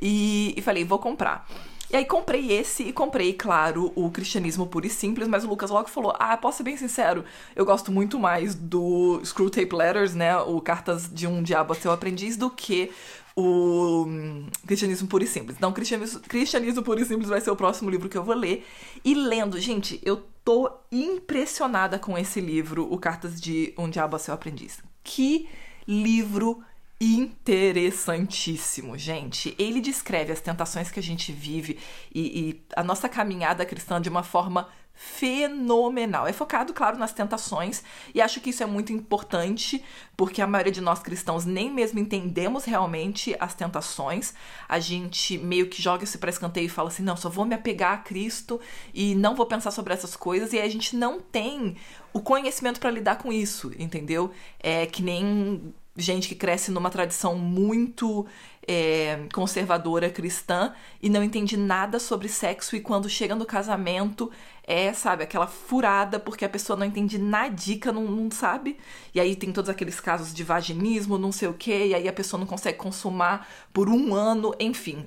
E, 0.00 0.54
e 0.56 0.62
falei, 0.62 0.84
vou 0.84 0.98
comprar. 0.98 1.46
E 1.90 1.96
aí 1.96 2.04
comprei 2.04 2.52
esse 2.52 2.82
e 2.82 2.92
comprei, 2.92 3.32
claro, 3.32 3.92
o 3.94 4.10
Cristianismo 4.10 4.66
Puro 4.66 4.86
e 4.86 4.90
Simples, 4.90 5.28
mas 5.28 5.44
o 5.44 5.48
Lucas 5.48 5.70
logo 5.70 5.88
falou: 5.88 6.14
Ah, 6.18 6.36
posso 6.36 6.58
ser 6.58 6.62
bem 6.62 6.76
sincero, 6.76 7.24
eu 7.54 7.64
gosto 7.64 7.92
muito 7.92 8.18
mais 8.18 8.54
do 8.54 9.20
Screwtape 9.24 9.74
Letters, 9.74 10.14
né? 10.14 10.36
O 10.38 10.60
Cartas 10.60 11.08
de 11.12 11.26
um 11.26 11.42
Diabo 11.42 11.72
a 11.72 11.76
Seu 11.76 11.92
Aprendiz, 11.92 12.36
do 12.36 12.50
que 12.50 12.90
o 13.36 14.04
hum, 14.06 14.46
Cristianismo 14.66 15.08
Puro 15.08 15.24
e 15.24 15.26
Simples. 15.26 15.56
Então, 15.56 15.72
Cristianismo, 15.72 16.20
Cristianismo 16.20 16.82
Puro 16.82 17.00
e 17.00 17.04
Simples 17.04 17.28
vai 17.28 17.40
ser 17.40 17.50
o 17.50 17.56
próximo 17.56 17.90
livro 17.90 18.08
que 18.08 18.16
eu 18.16 18.24
vou 18.24 18.34
ler. 18.34 18.66
E 19.04 19.14
lendo, 19.14 19.58
gente, 19.60 20.00
eu 20.04 20.22
tô 20.44 20.70
impressionada 20.90 21.98
com 21.98 22.16
esse 22.16 22.40
livro, 22.40 22.86
O 22.92 22.98
Cartas 22.98 23.40
de 23.40 23.74
um 23.76 23.88
Diabo 23.90 24.16
a 24.16 24.18
Seu 24.18 24.34
Aprendiz. 24.34 24.78
Que 25.02 25.48
livro 25.86 26.62
interessantíssimo, 27.00 28.96
gente. 28.96 29.54
Ele 29.58 29.80
descreve 29.80 30.32
as 30.32 30.40
tentações 30.40 30.90
que 30.90 31.00
a 31.00 31.02
gente 31.02 31.32
vive 31.32 31.78
e, 32.14 32.20
e, 32.20 32.64
a 32.76 32.82
nossa 32.82 33.08
caminhada 33.08 33.66
cristã 33.66 34.00
de 34.00 34.08
uma 34.08 34.22
forma 34.22 34.68
fenomenal. 34.94 36.26
É 36.26 36.32
focado, 36.32 36.72
claro, 36.72 36.96
nas 36.96 37.12
tentações 37.12 37.82
e 38.14 38.20
acho 38.20 38.40
que 38.40 38.50
isso 38.50 38.62
é 38.62 38.66
muito 38.66 38.92
importante 38.92 39.82
porque 40.16 40.40
a 40.40 40.46
maioria 40.46 40.72
de 40.72 40.80
nós 40.80 41.00
cristãos 41.00 41.44
nem 41.44 41.68
mesmo 41.70 41.98
entendemos 41.98 42.64
realmente 42.64 43.36
as 43.40 43.54
tentações. 43.54 44.34
A 44.68 44.78
gente 44.78 45.36
meio 45.36 45.68
que 45.68 45.82
joga 45.82 46.04
isso 46.04 46.18
para 46.18 46.30
escanteio 46.30 46.66
e 46.66 46.70
fala 46.70 46.88
assim: 46.88 47.02
não, 47.02 47.16
só 47.16 47.28
vou 47.28 47.44
me 47.44 47.56
apegar 47.56 47.92
a 47.92 47.98
Cristo 47.98 48.60
e 48.94 49.16
não 49.16 49.34
vou 49.34 49.46
pensar 49.46 49.72
sobre 49.72 49.92
essas 49.92 50.14
coisas. 50.14 50.52
E 50.52 50.60
a 50.60 50.68
gente 50.68 50.96
não 50.96 51.20
tem 51.20 51.76
o 52.12 52.20
conhecimento 52.20 52.78
para 52.78 52.90
lidar 52.90 53.18
com 53.18 53.32
isso, 53.32 53.72
entendeu? 53.76 54.30
É 54.60 54.86
que 54.86 55.02
nem 55.02 55.74
gente 55.96 56.28
que 56.28 56.34
cresce 56.34 56.70
numa 56.70 56.90
tradição 56.90 57.36
muito 57.36 58.26
é, 58.66 59.26
conservadora 59.32 60.10
cristã 60.10 60.72
e 61.00 61.08
não 61.08 61.22
entende 61.22 61.56
nada 61.56 61.98
sobre 61.98 62.28
sexo 62.28 62.74
e 62.74 62.80
quando 62.80 63.08
chega 63.08 63.34
no 63.34 63.44
casamento 63.44 64.30
é, 64.66 64.92
sabe, 64.92 65.22
aquela 65.22 65.46
furada 65.46 66.18
porque 66.18 66.44
a 66.44 66.48
pessoa 66.48 66.76
não 66.76 66.86
entende 66.86 67.18
nadica, 67.18 67.92
não, 67.92 68.04
não 68.04 68.30
sabe. 68.30 68.78
E 69.14 69.20
aí 69.20 69.36
tem 69.36 69.52
todos 69.52 69.68
aqueles 69.68 70.00
casos 70.00 70.32
de 70.32 70.42
vaginismo, 70.42 71.18
não 71.18 71.30
sei 71.30 71.48
o 71.48 71.54
que, 71.54 71.86
e 71.86 71.94
aí 71.94 72.08
a 72.08 72.12
pessoa 72.12 72.40
não 72.40 72.46
consegue 72.46 72.78
consumar 72.78 73.46
por 73.72 73.88
um 73.88 74.14
ano, 74.14 74.54
enfim. 74.58 75.06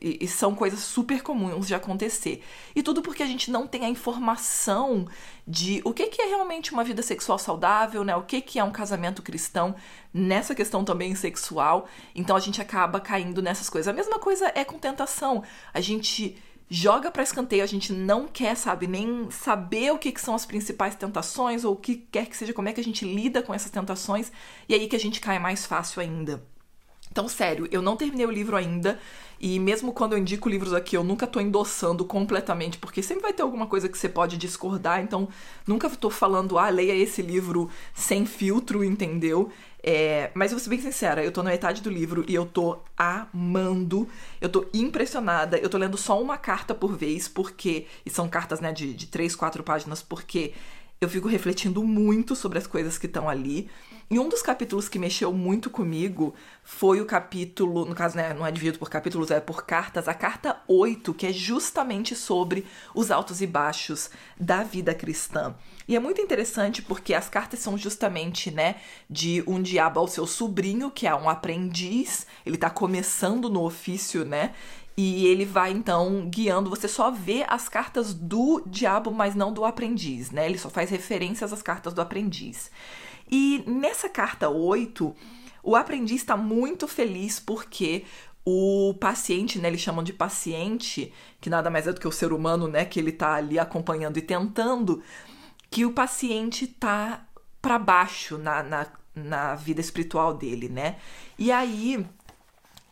E, 0.00 0.18
e 0.20 0.28
são 0.28 0.54
coisas 0.54 0.80
super 0.80 1.22
comuns 1.22 1.66
de 1.66 1.74
acontecer. 1.74 2.42
E 2.74 2.82
tudo 2.82 3.02
porque 3.02 3.22
a 3.22 3.26
gente 3.26 3.50
não 3.50 3.66
tem 3.66 3.84
a 3.84 3.88
informação 3.88 5.06
de 5.46 5.80
o 5.84 5.92
que, 5.92 6.06
que 6.08 6.22
é 6.22 6.26
realmente 6.26 6.72
uma 6.72 6.84
vida 6.84 7.02
sexual 7.02 7.38
saudável, 7.38 8.04
né? 8.04 8.14
O 8.14 8.22
que, 8.22 8.40
que 8.40 8.58
é 8.58 8.64
um 8.64 8.70
casamento 8.70 9.22
cristão 9.22 9.74
nessa 10.12 10.54
questão 10.54 10.84
também 10.84 11.14
sexual. 11.14 11.88
Então 12.14 12.36
a 12.36 12.40
gente 12.40 12.60
acaba 12.60 13.00
caindo 13.00 13.42
nessas 13.42 13.70
coisas. 13.70 13.88
A 13.88 13.96
mesma 13.96 14.18
coisa 14.18 14.52
é 14.54 14.64
com 14.64 14.78
tentação. 14.78 15.42
A 15.72 15.80
gente 15.80 16.36
joga 16.70 17.10
para 17.10 17.24
escanteio, 17.24 17.64
a 17.64 17.66
gente 17.66 17.92
não 17.92 18.28
quer, 18.28 18.54
sabe, 18.54 18.86
nem 18.86 19.28
saber 19.30 19.92
o 19.92 19.98
que, 19.98 20.12
que, 20.12 20.20
são 20.20 20.36
as 20.36 20.46
principais 20.46 20.94
tentações 20.94 21.64
ou 21.64 21.74
o 21.74 21.76
que 21.76 21.96
quer 21.96 22.26
que 22.26 22.36
seja, 22.36 22.52
como 22.52 22.68
é 22.68 22.72
que 22.72 22.80
a 22.80 22.84
gente 22.84 23.04
lida 23.04 23.42
com 23.42 23.52
essas 23.52 23.72
tentações, 23.72 24.30
e 24.68 24.74
aí 24.74 24.86
que 24.86 24.94
a 24.94 25.00
gente 25.00 25.20
cai 25.20 25.40
mais 25.40 25.66
fácil 25.66 26.00
ainda. 26.00 26.40
Então, 27.10 27.28
sério, 27.28 27.68
eu 27.72 27.82
não 27.82 27.96
terminei 27.96 28.24
o 28.24 28.30
livro 28.30 28.56
ainda. 28.56 28.98
E 29.40 29.58
mesmo 29.58 29.92
quando 29.92 30.12
eu 30.12 30.18
indico 30.18 30.48
livros 30.48 30.74
aqui, 30.74 30.96
eu 30.96 31.02
nunca 31.02 31.26
tô 31.26 31.40
endossando 31.40 32.04
completamente, 32.04 32.76
porque 32.78 33.02
sempre 33.02 33.22
vai 33.22 33.32
ter 33.32 33.42
alguma 33.42 33.66
coisa 33.66 33.88
que 33.88 33.96
você 33.96 34.08
pode 34.08 34.36
discordar. 34.36 35.02
Então, 35.02 35.28
nunca 35.66 35.88
tô 35.90 36.10
falando, 36.10 36.58
ah, 36.58 36.68
leia 36.68 36.94
esse 36.94 37.22
livro 37.22 37.68
sem 37.94 38.26
filtro, 38.26 38.84
entendeu? 38.84 39.50
É, 39.82 40.30
mas 40.34 40.52
eu 40.52 40.58
vou 40.58 40.62
ser 40.62 40.68
bem 40.70 40.80
sincera, 40.80 41.24
eu 41.24 41.32
tô 41.32 41.42
na 41.42 41.50
metade 41.50 41.80
do 41.80 41.88
livro 41.88 42.22
e 42.28 42.34
eu 42.34 42.44
tô 42.44 42.78
amando, 42.96 44.06
eu 44.38 44.48
tô 44.50 44.66
impressionada. 44.74 45.58
Eu 45.58 45.70
tô 45.70 45.78
lendo 45.78 45.96
só 45.96 46.20
uma 46.20 46.36
carta 46.36 46.74
por 46.74 46.96
vez, 46.96 47.26
porque. 47.26 47.86
E 48.04 48.10
são 48.10 48.28
cartas, 48.28 48.60
né, 48.60 48.72
de, 48.72 48.92
de 48.92 49.06
três, 49.06 49.34
quatro 49.34 49.64
páginas, 49.64 50.02
porque 50.02 50.52
eu 51.00 51.08
fico 51.08 51.26
refletindo 51.28 51.82
muito 51.82 52.36
sobre 52.36 52.58
as 52.58 52.66
coisas 52.66 52.98
que 52.98 53.06
estão 53.06 53.28
ali. 53.28 53.70
E 54.12 54.18
um 54.18 54.28
dos 54.28 54.42
capítulos 54.42 54.88
que 54.88 54.98
mexeu 54.98 55.32
muito 55.32 55.70
comigo 55.70 56.34
foi 56.64 57.00
o 57.00 57.06
capítulo, 57.06 57.84
no 57.84 57.94
caso, 57.94 58.16
né, 58.16 58.34
não 58.34 58.44
é 58.44 58.50
dividido 58.50 58.76
por 58.76 58.90
capítulos, 58.90 59.30
é 59.30 59.38
por 59.38 59.64
cartas, 59.64 60.08
a 60.08 60.14
carta 60.14 60.60
8, 60.66 61.14
que 61.14 61.28
é 61.28 61.32
justamente 61.32 62.16
sobre 62.16 62.66
os 62.92 63.12
altos 63.12 63.40
e 63.40 63.46
baixos 63.46 64.10
da 64.36 64.64
vida 64.64 64.92
cristã. 64.96 65.54
E 65.86 65.94
é 65.94 66.00
muito 66.00 66.20
interessante 66.20 66.82
porque 66.82 67.14
as 67.14 67.28
cartas 67.28 67.60
são 67.60 67.78
justamente, 67.78 68.50
né, 68.50 68.80
de 69.08 69.44
um 69.46 69.62
diabo 69.62 70.00
ao 70.00 70.08
seu 70.08 70.26
sobrinho, 70.26 70.90
que 70.90 71.06
é 71.06 71.14
um 71.14 71.28
aprendiz, 71.28 72.26
ele 72.44 72.56
tá 72.56 72.68
começando 72.68 73.48
no 73.48 73.62
ofício, 73.62 74.24
né? 74.24 74.54
E 74.96 75.24
ele 75.28 75.44
vai 75.44 75.70
então 75.70 76.28
guiando, 76.28 76.68
você 76.68 76.88
só 76.88 77.12
vê 77.12 77.44
as 77.46 77.68
cartas 77.68 78.12
do 78.12 78.60
diabo, 78.66 79.12
mas 79.12 79.36
não 79.36 79.52
do 79.52 79.64
aprendiz, 79.64 80.32
né? 80.32 80.46
Ele 80.46 80.58
só 80.58 80.68
faz 80.68 80.90
referências 80.90 81.52
às 81.52 81.62
cartas 81.62 81.94
do 81.94 82.02
aprendiz. 82.02 82.72
E 83.30 83.62
nessa 83.66 84.08
carta 84.08 84.48
8, 84.48 85.14
o 85.62 85.76
aprendiz 85.76 86.20
está 86.20 86.36
muito 86.36 86.88
feliz 86.88 87.38
porque 87.38 88.04
o 88.44 88.94
paciente, 88.98 89.58
né, 89.58 89.68
eles 89.68 89.80
chamam 89.80 90.02
de 90.02 90.12
paciente, 90.12 91.12
que 91.40 91.50
nada 91.50 91.70
mais 91.70 91.86
é 91.86 91.92
do 91.92 92.00
que 92.00 92.08
o 92.08 92.12
ser 92.12 92.32
humano, 92.32 92.66
né, 92.66 92.84
que 92.84 92.98
ele 92.98 93.12
tá 93.12 93.34
ali 93.34 93.58
acompanhando 93.58 94.18
e 94.18 94.22
tentando, 94.22 95.02
que 95.70 95.84
o 95.84 95.92
paciente 95.92 96.66
tá 96.66 97.26
para 97.60 97.78
baixo 97.78 98.38
na, 98.38 98.62
na, 98.62 98.86
na 99.14 99.54
vida 99.54 99.80
espiritual 99.80 100.34
dele, 100.34 100.68
né? 100.68 100.96
E 101.38 101.52
aí 101.52 102.04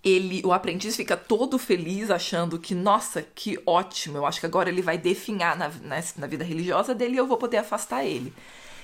ele, 0.04 0.42
o 0.44 0.52
aprendiz 0.52 0.94
fica 0.94 1.16
todo 1.16 1.58
feliz 1.58 2.10
achando 2.10 2.58
que, 2.58 2.74
nossa, 2.74 3.22
que 3.22 3.60
ótimo, 3.66 4.18
eu 4.18 4.26
acho 4.26 4.40
que 4.40 4.46
agora 4.46 4.68
ele 4.68 4.82
vai 4.82 4.98
definhar 4.98 5.56
na, 5.56 5.68
na, 5.68 6.02
na 6.16 6.26
vida 6.26 6.44
religiosa 6.44 6.94
dele 6.94 7.14
e 7.14 7.18
eu 7.18 7.26
vou 7.26 7.38
poder 7.38 7.56
afastar 7.56 8.04
ele. 8.04 8.32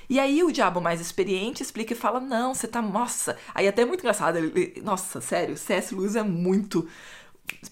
E 0.08 0.20
aí 0.20 0.42
o 0.42 0.52
diabo 0.52 0.80
mais 0.80 1.00
experiente 1.00 1.62
explica 1.62 1.92
e 1.92 1.96
fala: 1.96 2.20
Não, 2.20 2.54
você 2.54 2.66
tá. 2.66 2.80
Nossa. 2.82 3.36
Aí 3.54 3.66
até 3.68 3.82
é 3.82 3.84
muito 3.84 4.00
engraçado. 4.00 4.36
Ele, 4.36 4.80
nossa, 4.82 5.20
sério, 5.20 5.56
C.S. 5.56 5.94
Lewis 5.94 6.16
é 6.16 6.22
muito 6.22 6.88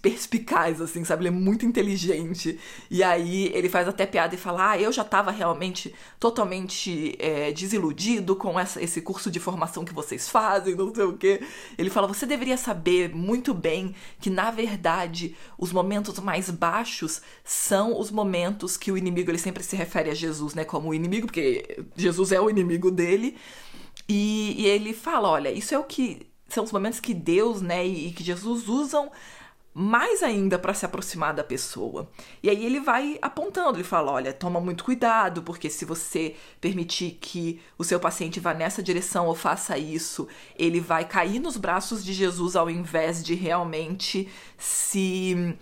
perspicaz, 0.00 0.80
assim, 0.80 1.04
sabe? 1.04 1.22
Ele 1.22 1.28
é 1.28 1.38
muito 1.38 1.64
inteligente. 1.64 2.58
E 2.90 3.02
aí 3.02 3.50
ele 3.54 3.68
faz 3.68 3.88
até 3.88 4.06
piada 4.06 4.34
e 4.34 4.38
fala: 4.38 4.70
Ah, 4.70 4.80
eu 4.80 4.92
já 4.92 5.04
tava 5.04 5.30
realmente 5.30 5.94
totalmente 6.18 7.16
é, 7.18 7.52
desiludido 7.52 8.36
com 8.36 8.58
essa, 8.58 8.82
esse 8.82 9.00
curso 9.00 9.30
de 9.30 9.40
formação 9.40 9.84
que 9.84 9.94
vocês 9.94 10.28
fazem, 10.28 10.74
não 10.74 10.94
sei 10.94 11.04
o 11.04 11.16
quê. 11.16 11.42
Ele 11.78 11.90
fala: 11.90 12.08
Você 12.08 12.26
deveria 12.26 12.56
saber 12.56 13.14
muito 13.14 13.54
bem 13.54 13.94
que, 14.20 14.30
na 14.30 14.50
verdade, 14.50 15.36
os 15.58 15.72
momentos 15.72 16.18
mais 16.18 16.50
baixos 16.50 17.22
são 17.44 17.98
os 17.98 18.10
momentos 18.10 18.76
que 18.76 18.92
o 18.92 18.98
inimigo, 18.98 19.30
ele 19.30 19.38
sempre 19.38 19.62
se 19.62 19.76
refere 19.76 20.10
a 20.10 20.14
Jesus, 20.14 20.54
né? 20.54 20.64
Como 20.64 20.88
o 20.88 20.94
inimigo, 20.94 21.26
porque 21.26 21.84
Jesus 21.96 22.32
é 22.32 22.40
o 22.40 22.50
inimigo 22.50 22.90
dele. 22.90 23.36
E, 24.08 24.54
e 24.58 24.66
ele 24.66 24.92
fala: 24.92 25.28
Olha, 25.28 25.50
isso 25.50 25.74
é 25.74 25.78
o 25.78 25.84
que. 25.84 26.26
São 26.48 26.64
os 26.64 26.72
momentos 26.72 27.00
que 27.00 27.14
Deus, 27.14 27.62
né, 27.62 27.86
e, 27.86 28.12
que 28.12 28.22
Jesus 28.22 28.68
usam 28.68 29.10
mais 29.74 30.22
ainda 30.22 30.58
para 30.58 30.74
se 30.74 30.84
aproximar 30.84 31.32
da 31.32 31.42
pessoa. 31.42 32.10
E 32.42 32.50
aí 32.50 32.64
ele 32.64 32.80
vai 32.80 33.18
apontando, 33.22 33.78
ele 33.78 33.84
fala: 33.84 34.12
olha, 34.12 34.32
toma 34.32 34.60
muito 34.60 34.84
cuidado, 34.84 35.42
porque 35.42 35.70
se 35.70 35.84
você 35.84 36.34
permitir 36.60 37.18
que 37.20 37.60
o 37.78 37.84
seu 37.84 37.98
paciente 37.98 38.40
vá 38.40 38.52
nessa 38.52 38.82
direção 38.82 39.26
ou 39.26 39.34
faça 39.34 39.78
isso, 39.78 40.28
ele 40.58 40.80
vai 40.80 41.04
cair 41.04 41.40
nos 41.40 41.56
braços 41.56 42.04
de 42.04 42.12
Jesus 42.12 42.56
ao 42.56 42.68
invés 42.68 43.22
de 43.22 43.34
realmente 43.34 44.28
se. 44.58 45.56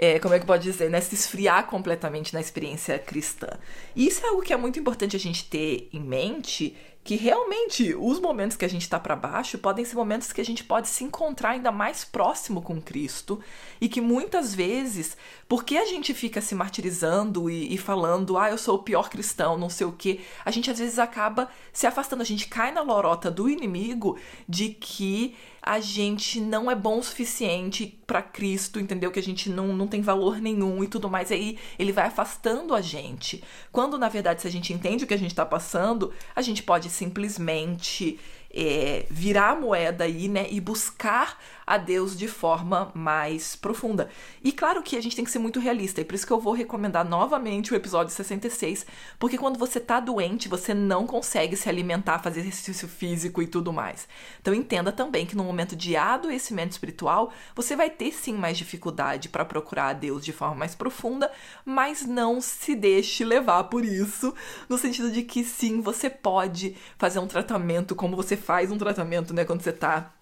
É, 0.00 0.20
como 0.20 0.32
é 0.32 0.38
que 0.38 0.46
pode 0.46 0.62
dizer, 0.62 0.88
né? 0.88 1.00
Se 1.00 1.16
esfriar 1.16 1.66
completamente 1.66 2.32
na 2.32 2.40
experiência 2.40 2.96
cristã. 3.00 3.48
E 3.96 4.06
isso 4.06 4.24
é 4.24 4.28
algo 4.28 4.42
que 4.42 4.52
é 4.52 4.56
muito 4.56 4.78
importante 4.78 5.16
a 5.16 5.18
gente 5.18 5.44
ter 5.46 5.88
em 5.92 5.98
mente 5.98 6.76
que 7.08 7.16
realmente 7.16 7.94
os 7.98 8.20
momentos 8.20 8.54
que 8.54 8.66
a 8.66 8.68
gente 8.68 8.82
está 8.82 9.00
para 9.00 9.16
baixo 9.16 9.56
podem 9.56 9.82
ser 9.82 9.96
momentos 9.96 10.30
que 10.30 10.42
a 10.42 10.44
gente 10.44 10.62
pode 10.62 10.88
se 10.88 11.04
encontrar 11.04 11.52
ainda 11.52 11.72
mais 11.72 12.04
próximo 12.04 12.60
com 12.60 12.82
Cristo 12.82 13.40
e 13.80 13.88
que 13.88 13.98
muitas 13.98 14.54
vezes, 14.54 15.16
porque 15.48 15.78
a 15.78 15.86
gente 15.86 16.12
fica 16.12 16.42
se 16.42 16.54
martirizando 16.54 17.48
e, 17.48 17.72
e 17.72 17.78
falando, 17.78 18.36
ah, 18.36 18.50
eu 18.50 18.58
sou 18.58 18.74
o 18.74 18.82
pior 18.82 19.08
cristão, 19.08 19.56
não 19.56 19.70
sei 19.70 19.86
o 19.86 19.92
que, 19.92 20.20
a 20.44 20.50
gente 20.50 20.70
às 20.70 20.78
vezes 20.78 20.98
acaba 20.98 21.48
se 21.72 21.86
afastando, 21.86 22.20
a 22.20 22.26
gente 22.26 22.46
cai 22.46 22.72
na 22.72 22.82
lorota 22.82 23.30
do 23.30 23.48
inimigo 23.48 24.18
de 24.46 24.68
que 24.68 25.34
a 25.68 25.80
gente 25.80 26.40
não 26.40 26.70
é 26.70 26.74
bom 26.74 26.98
o 26.98 27.02
suficiente 27.02 27.98
para 28.06 28.22
Cristo, 28.22 28.80
entendeu? 28.80 29.10
Que 29.10 29.18
a 29.18 29.22
gente 29.22 29.50
não, 29.50 29.68
não 29.68 29.86
tem 29.86 30.00
valor 30.00 30.40
nenhum 30.40 30.82
e 30.82 30.88
tudo 30.88 31.10
mais. 31.10 31.30
Aí 31.30 31.58
ele 31.78 31.92
vai 31.92 32.06
afastando 32.06 32.74
a 32.74 32.80
gente. 32.80 33.44
Quando, 33.70 33.98
na 33.98 34.08
verdade, 34.08 34.40
se 34.40 34.48
a 34.48 34.50
gente 34.50 34.72
entende 34.72 35.04
o 35.04 35.06
que 35.06 35.12
a 35.12 35.18
gente 35.18 35.34
tá 35.34 35.44
passando, 35.44 36.10
a 36.34 36.40
gente 36.40 36.62
pode 36.62 36.88
simplesmente 36.98 38.18
é, 38.52 39.06
virar 39.10 39.50
a 39.50 39.56
moeda 39.56 40.04
aí, 40.04 40.28
né, 40.28 40.46
e 40.50 40.60
buscar 40.60 41.38
a 41.68 41.76
Deus 41.76 42.16
de 42.16 42.26
forma 42.26 42.90
mais 42.94 43.54
profunda. 43.54 44.08
E 44.42 44.50
claro 44.50 44.82
que 44.82 44.96
a 44.96 45.02
gente 45.02 45.14
tem 45.14 45.24
que 45.24 45.30
ser 45.30 45.38
muito 45.38 45.60
realista, 45.60 46.00
e 46.00 46.04
por 46.04 46.14
isso 46.14 46.26
que 46.26 46.32
eu 46.32 46.40
vou 46.40 46.54
recomendar 46.54 47.06
novamente 47.06 47.72
o 47.72 47.76
episódio 47.76 48.14
66, 48.14 48.86
porque 49.18 49.36
quando 49.36 49.58
você 49.58 49.78
tá 49.78 50.00
doente, 50.00 50.48
você 50.48 50.72
não 50.72 51.06
consegue 51.06 51.56
se 51.56 51.68
alimentar, 51.68 52.20
fazer 52.20 52.40
exercício 52.40 52.88
físico 52.88 53.42
e 53.42 53.46
tudo 53.46 53.72
mais. 53.72 54.08
Então 54.40 54.54
entenda 54.54 54.90
também 54.90 55.26
que 55.26 55.36
no 55.36 55.44
momento 55.44 55.76
de 55.76 55.94
adoecimento 55.94 56.72
espiritual, 56.72 57.30
você 57.54 57.76
vai 57.76 57.90
ter 57.90 58.12
sim 58.12 58.32
mais 58.32 58.56
dificuldade 58.56 59.28
para 59.28 59.44
procurar 59.44 59.88
a 59.88 59.92
Deus 59.92 60.24
de 60.24 60.32
forma 60.32 60.54
mais 60.54 60.74
profunda, 60.74 61.30
mas 61.66 62.06
não 62.06 62.40
se 62.40 62.74
deixe 62.74 63.24
levar 63.24 63.64
por 63.64 63.84
isso, 63.84 64.34
no 64.68 64.78
sentido 64.78 65.10
de 65.10 65.22
que 65.22 65.44
sim, 65.44 65.82
você 65.82 66.08
pode 66.08 66.76
fazer 66.96 67.18
um 67.18 67.26
tratamento 67.26 67.94
como 67.94 68.16
você 68.16 68.36
faz 68.36 68.72
um 68.72 68.78
tratamento, 68.78 69.34
né, 69.34 69.44
quando 69.44 69.60
você 69.60 69.72
tá 69.72 70.14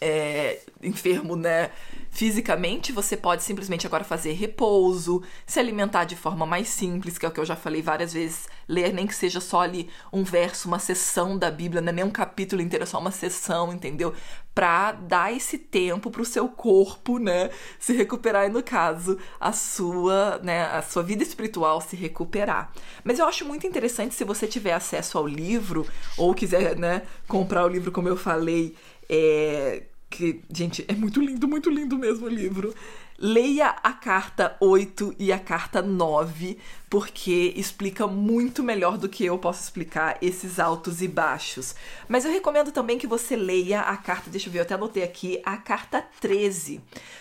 é, 0.00 0.60
enfermo, 0.82 1.36
né? 1.36 1.70
Fisicamente, 2.10 2.90
você 2.90 3.16
pode 3.16 3.42
simplesmente 3.42 3.86
agora 3.86 4.02
fazer 4.02 4.32
repouso, 4.32 5.22
se 5.46 5.60
alimentar 5.60 6.04
de 6.04 6.16
forma 6.16 6.46
mais 6.46 6.68
simples, 6.68 7.18
que 7.18 7.26
é 7.26 7.28
o 7.28 7.32
que 7.32 7.38
eu 7.38 7.44
já 7.44 7.54
falei 7.54 7.82
várias 7.82 8.12
vezes, 8.12 8.48
ler 8.66 8.92
nem 8.92 9.06
que 9.06 9.14
seja 9.14 9.40
só 9.40 9.60
ali 9.60 9.88
um 10.12 10.24
verso, 10.24 10.68
uma 10.68 10.78
sessão 10.78 11.38
da 11.38 11.50
Bíblia, 11.50 11.80
não 11.80 11.90
é 11.90 11.92
nem 11.92 12.04
um 12.04 12.10
capítulo 12.10 12.62
inteiro, 12.62 12.82
é 12.82 12.86
só 12.86 12.98
uma 12.98 13.10
sessão, 13.10 13.72
entendeu? 13.72 14.14
Pra 14.54 14.90
dar 14.92 15.32
esse 15.32 15.58
tempo 15.58 16.10
pro 16.10 16.24
seu 16.24 16.48
corpo, 16.48 17.18
né, 17.18 17.50
se 17.78 17.92
recuperar 17.92 18.46
e 18.46 18.48
no 18.48 18.62
caso, 18.62 19.18
a 19.38 19.52
sua, 19.52 20.40
né, 20.42 20.64
a 20.64 20.82
sua 20.82 21.02
vida 21.02 21.22
espiritual 21.22 21.80
se 21.80 21.94
recuperar. 21.94 22.72
Mas 23.04 23.18
eu 23.18 23.26
acho 23.26 23.44
muito 23.44 23.66
interessante 23.66 24.14
se 24.14 24.24
você 24.24 24.46
tiver 24.46 24.72
acesso 24.72 25.18
ao 25.18 25.26
livro 25.26 25.86
ou 26.16 26.34
quiser, 26.34 26.76
né, 26.76 27.02
comprar 27.28 27.64
o 27.64 27.68
livro 27.68 27.92
como 27.92 28.08
eu 28.08 28.16
falei, 28.16 28.74
é, 29.08 29.84
que, 30.10 30.40
gente, 30.52 30.84
é 30.88 30.94
muito 30.94 31.20
lindo, 31.20 31.46
muito 31.46 31.70
lindo 31.70 31.96
mesmo 31.98 32.26
o 32.26 32.30
livro. 32.30 32.74
Leia 33.18 33.68
a 33.82 33.92
carta 33.92 34.56
8 34.60 35.16
e 35.18 35.32
a 35.32 35.38
carta 35.38 35.82
9, 35.82 36.56
porque 36.90 37.52
explica 37.54 38.06
muito 38.06 38.62
melhor 38.62 38.96
do 38.96 39.08
que 39.08 39.24
eu 39.24 39.38
posso 39.38 39.62
explicar 39.62 40.16
esses 40.22 40.58
altos 40.58 41.02
e 41.02 41.08
baixos. 41.08 41.74
Mas 42.08 42.24
eu 42.24 42.32
recomendo 42.32 42.72
também 42.72 42.98
que 42.98 43.06
você 43.06 43.36
leia 43.36 43.80
a 43.80 43.96
carta, 43.96 44.30
deixa 44.30 44.48
eu 44.48 44.52
ver, 44.52 44.60
eu 44.60 44.62
até 44.62 44.74
anotei 44.74 45.02
aqui, 45.02 45.40
a 45.44 45.56
carta 45.56 46.04
13. 46.20 46.80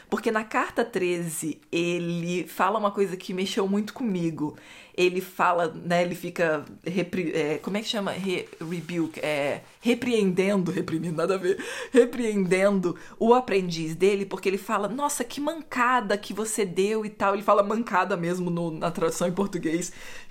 Porque 0.10 0.32
na 0.32 0.44
carta 0.44 0.86
13 0.86 1.60
ele 1.72 2.48
fala 2.48 2.80
uma 2.80 2.92
coisa 2.92 3.18
que 3.18 3.34
mexeu 3.34 3.68
muito 3.68 3.94
comigo. 3.94 4.56
Ele 4.96 5.22
fala, 5.22 5.68
né, 5.68 6.02
ele 6.02 6.16
fica, 6.16 6.66
repri, 6.84 7.32
é, 7.32 7.60
como 7.60 7.78
é 7.78 7.82
que 7.82 7.88
chama? 7.88 8.12
Re, 8.12 8.48
rebuke, 8.60 9.20
é, 9.20 9.62
repreendendo, 9.80 10.72
reprimindo, 10.72 11.16
nada 11.16 11.36
a 11.36 11.38
ver, 11.38 11.64
repreendendo 11.92 12.98
o 13.20 13.32
aprendiz 13.32 13.94
dele, 13.94 14.26
porque 14.26 14.50
ele 14.50 14.58
fala, 14.58 14.88
nossa, 14.88 15.24
que 15.24 15.40
mancada 15.40 16.18
que 16.18 16.34
você 16.34 16.66
deu 16.66 17.06
e 17.06 17.10
tal. 17.12 17.36
Ele 17.36 17.44
fala 17.44 17.62
mancada 17.62 18.18
mesmo 18.18 18.50
no, 18.50 18.72
na 18.72 18.90
tradução 18.90 19.28
em 19.28 19.32
português. 19.32 19.57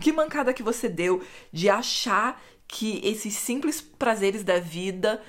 Que 0.00 0.12
mancada 0.12 0.52
que 0.52 0.62
você 0.62 0.88
deu 0.88 1.22
de 1.52 1.68
achar 1.68 2.40
que 2.68 3.00
esses 3.04 3.34
simples 3.34 3.80
prazeres 3.80 4.42
da 4.42 4.58
vida 4.58 5.22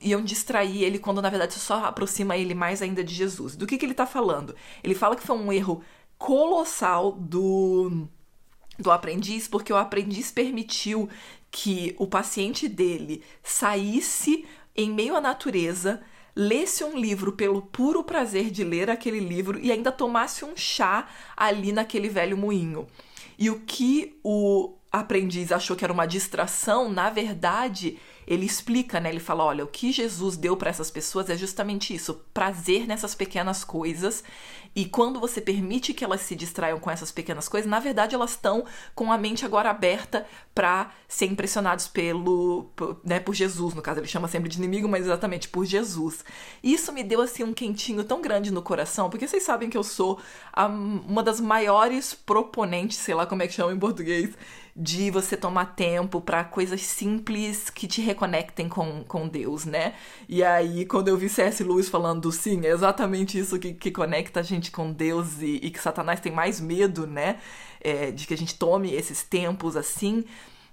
iam 0.00 0.22
distrair 0.22 0.82
ele 0.82 0.98
quando 0.98 1.22
na 1.22 1.30
verdade 1.30 1.54
só 1.54 1.84
aproxima 1.84 2.36
ele 2.36 2.54
mais 2.54 2.82
ainda 2.82 3.04
de 3.04 3.14
Jesus. 3.14 3.54
Do 3.54 3.66
que, 3.66 3.76
que 3.78 3.84
ele 3.84 3.94
tá 3.94 4.06
falando? 4.06 4.54
Ele 4.82 4.94
fala 4.94 5.14
que 5.14 5.26
foi 5.26 5.36
um 5.36 5.52
erro 5.52 5.82
colossal 6.18 7.12
do 7.12 8.08
do 8.78 8.90
aprendiz, 8.90 9.46
porque 9.46 9.72
o 9.72 9.76
aprendiz 9.76 10.30
permitiu 10.30 11.06
que 11.50 11.94
o 11.98 12.06
paciente 12.06 12.66
dele 12.66 13.22
saísse 13.42 14.46
em 14.74 14.90
meio 14.90 15.14
à 15.14 15.20
natureza, 15.20 16.00
lesse 16.34 16.82
um 16.82 16.96
livro 16.96 17.32
pelo 17.32 17.60
puro 17.60 18.02
prazer 18.02 18.50
de 18.50 18.64
ler 18.64 18.88
aquele 18.88 19.20
livro 19.20 19.58
e 19.58 19.70
ainda 19.70 19.92
tomasse 19.92 20.44
um 20.44 20.56
chá 20.56 21.08
ali 21.36 21.72
naquele 21.72 22.08
velho 22.08 22.36
moinho. 22.36 22.86
E 23.40 23.48
o 23.48 23.60
que 23.60 24.20
o 24.22 24.74
aprendiz 24.92 25.50
achou 25.50 25.74
que 25.74 25.82
era 25.82 25.92
uma 25.92 26.06
distração, 26.06 26.92
na 26.92 27.08
verdade, 27.08 27.98
ele 28.30 28.46
explica, 28.46 29.00
né? 29.00 29.08
Ele 29.08 29.18
fala: 29.18 29.42
olha, 29.42 29.64
o 29.64 29.66
que 29.66 29.90
Jesus 29.90 30.36
deu 30.36 30.56
para 30.56 30.70
essas 30.70 30.88
pessoas 30.88 31.28
é 31.28 31.36
justamente 31.36 31.92
isso, 31.92 32.14
prazer 32.32 32.86
nessas 32.86 33.12
pequenas 33.12 33.64
coisas. 33.64 34.22
E 34.74 34.84
quando 34.84 35.18
você 35.18 35.40
permite 35.40 35.92
que 35.92 36.04
elas 36.04 36.20
se 36.20 36.36
distraiam 36.36 36.78
com 36.78 36.88
essas 36.88 37.10
pequenas 37.10 37.48
coisas, 37.48 37.68
na 37.68 37.80
verdade 37.80 38.14
elas 38.14 38.30
estão 38.30 38.64
com 38.94 39.10
a 39.12 39.18
mente 39.18 39.44
agora 39.44 39.68
aberta 39.68 40.24
para 40.54 40.92
ser 41.08 41.26
impressionados 41.26 41.88
pelo, 41.88 42.70
né, 43.04 43.18
por 43.18 43.34
Jesus, 43.34 43.74
no 43.74 43.82
caso 43.82 43.98
ele 43.98 44.06
chama 44.06 44.28
sempre 44.28 44.48
de 44.48 44.58
inimigo, 44.58 44.88
mas 44.88 45.06
exatamente 45.06 45.48
por 45.48 45.64
Jesus. 45.64 46.24
Isso 46.62 46.92
me 46.92 47.02
deu 47.02 47.20
assim 47.20 47.42
um 47.42 47.52
quentinho 47.52 48.04
tão 48.04 48.22
grande 48.22 48.52
no 48.52 48.62
coração, 48.62 49.10
porque 49.10 49.26
vocês 49.26 49.42
sabem 49.42 49.68
que 49.68 49.76
eu 49.76 49.82
sou 49.82 50.20
a, 50.52 50.66
uma 50.66 51.22
das 51.24 51.40
maiores 51.40 52.14
proponentes, 52.14 52.98
sei 52.98 53.14
lá 53.14 53.26
como 53.26 53.42
é 53.42 53.48
que 53.48 53.54
chama 53.54 53.72
em 53.72 53.78
português, 53.78 54.36
de 54.74 55.10
você 55.10 55.36
tomar 55.36 55.74
tempo 55.74 56.20
para 56.20 56.44
coisas 56.44 56.80
simples 56.80 57.70
que 57.70 57.86
te 57.86 58.00
reconectem 58.20 58.68
com, 58.68 59.02
com 59.04 59.26
Deus, 59.26 59.64
né? 59.64 59.94
E 60.28 60.44
aí, 60.44 60.84
quando 60.84 61.08
eu 61.08 61.16
vi 61.16 61.28
C.S. 61.28 61.64
Lewis 61.64 61.88
falando, 61.88 62.30
sim, 62.30 62.64
é 62.64 62.68
exatamente 62.68 63.38
isso 63.38 63.58
que, 63.58 63.72
que 63.72 63.90
conecta 63.90 64.40
a 64.40 64.42
gente 64.42 64.70
com 64.70 64.92
Deus 64.92 65.40
e, 65.40 65.58
e 65.62 65.70
que 65.70 65.80
Satanás 65.80 66.20
tem 66.20 66.30
mais 66.30 66.60
medo, 66.60 67.06
né? 67.06 67.38
É, 67.80 68.10
de 68.10 68.26
que 68.26 68.34
a 68.34 68.36
gente 68.36 68.54
tome 68.56 68.92
esses 68.92 69.22
tempos 69.22 69.74
assim. 69.76 70.24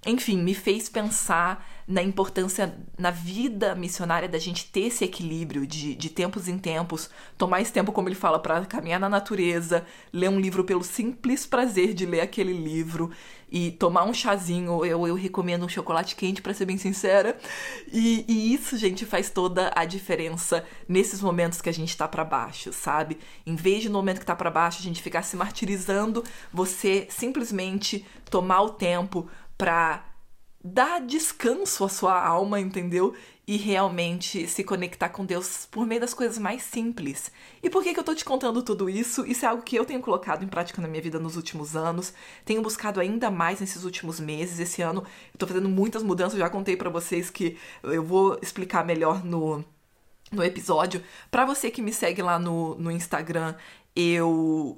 Enfim, 0.07 0.37
me 0.37 0.53
fez 0.53 0.87
pensar 0.87 1.67
na 1.85 2.01
importância 2.01 2.77
na 2.97 3.11
vida 3.11 3.75
missionária 3.75 4.27
da 4.27 4.37
gente 4.37 4.65
ter 4.65 4.87
esse 4.87 5.03
equilíbrio 5.03 5.67
de, 5.67 5.95
de 5.95 6.09
tempos 6.09 6.47
em 6.47 6.57
tempos, 6.57 7.09
tomar 7.37 7.61
esse 7.61 7.71
tempo, 7.71 7.91
como 7.91 8.07
ele 8.07 8.15
fala, 8.15 8.39
para 8.39 8.65
caminhar 8.65 8.99
na 8.99 9.09
natureza, 9.09 9.85
ler 10.11 10.29
um 10.29 10.39
livro 10.39 10.63
pelo 10.63 10.83
simples 10.83 11.45
prazer 11.45 11.93
de 11.93 12.05
ler 12.05 12.21
aquele 12.21 12.53
livro 12.53 13.11
e 13.49 13.71
tomar 13.71 14.03
um 14.03 14.13
chazinho. 14.13 14.85
Eu, 14.85 15.07
eu 15.07 15.15
recomendo 15.15 15.65
um 15.65 15.69
chocolate 15.69 16.15
quente, 16.15 16.41
para 16.41 16.53
ser 16.53 16.65
bem 16.65 16.77
sincera. 16.77 17.37
E, 17.91 18.25
e, 18.27 18.53
isso, 18.53 18.77
gente, 18.77 19.05
faz 19.05 19.29
toda 19.29 19.71
a 19.75 19.85
diferença 19.85 20.65
nesses 20.87 21.21
momentos 21.21 21.61
que 21.61 21.69
a 21.69 21.73
gente 21.73 21.95
tá 21.95 22.07
para 22.07 22.25
baixo, 22.25 22.71
sabe? 22.73 23.17
Em 23.45 23.55
vez 23.55 23.83
de 23.83 23.89
no 23.89 23.97
momento 23.97 24.19
que 24.19 24.25
tá 24.25 24.35
para 24.35 24.49
baixo 24.49 24.79
a 24.79 24.83
gente 24.83 25.01
ficar 25.01 25.23
se 25.23 25.37
martirizando, 25.37 26.23
você 26.51 27.07
simplesmente 27.09 28.05
tomar 28.29 28.61
o 28.61 28.71
tempo 28.71 29.29
para 29.57 30.05
dar 30.63 30.99
descanso 31.01 31.83
à 31.83 31.89
sua 31.89 32.21
alma, 32.21 32.59
entendeu? 32.59 33.15
E 33.47 33.55
realmente 33.55 34.45
se 34.45 34.61
conectar 34.61 35.07
com 35.07 35.25
Deus 35.25 35.65
por 35.71 35.85
meio 35.85 36.01
das 36.01 36.13
coisas 36.13 36.37
mais 36.37 36.63
simples. 36.63 37.31
E 37.63 37.69
por 37.69 37.81
que, 37.81 37.93
que 37.93 37.99
eu 37.99 38.03
tô 38.03 38.13
te 38.13 38.25
contando 38.25 38.61
tudo 38.61 38.89
isso? 38.89 39.25
Isso 39.25 39.45
é 39.45 39.47
algo 39.47 39.63
que 39.63 39.77
eu 39.77 39.85
tenho 39.85 40.01
colocado 40.01 40.43
em 40.43 40.47
prática 40.47 40.81
na 40.81 40.87
minha 40.87 41.01
vida 41.01 41.17
nos 41.17 41.37
últimos 41.37 41.75
anos. 41.75 42.13
Tenho 42.43 42.61
buscado 42.61 42.99
ainda 42.99 43.31
mais 43.31 43.61
nesses 43.61 43.85
últimos 43.85 44.19
meses. 44.19 44.59
Esse 44.59 44.81
ano 44.81 45.01
eu 45.33 45.37
tô 45.37 45.47
fazendo 45.47 45.69
muitas 45.69 46.03
mudanças. 46.03 46.37
Já 46.37 46.49
contei 46.49 46.75
para 46.75 46.89
vocês 46.89 47.29
que 47.29 47.57
eu 47.83 48.03
vou 48.03 48.37
explicar 48.41 48.85
melhor 48.85 49.23
no, 49.23 49.63
no 50.29 50.43
episódio. 50.43 51.01
Para 51.31 51.45
você 51.45 51.71
que 51.71 51.81
me 51.81 51.93
segue 51.93 52.21
lá 52.21 52.37
no, 52.37 52.75
no 52.75 52.91
Instagram, 52.91 53.55
eu 53.95 54.77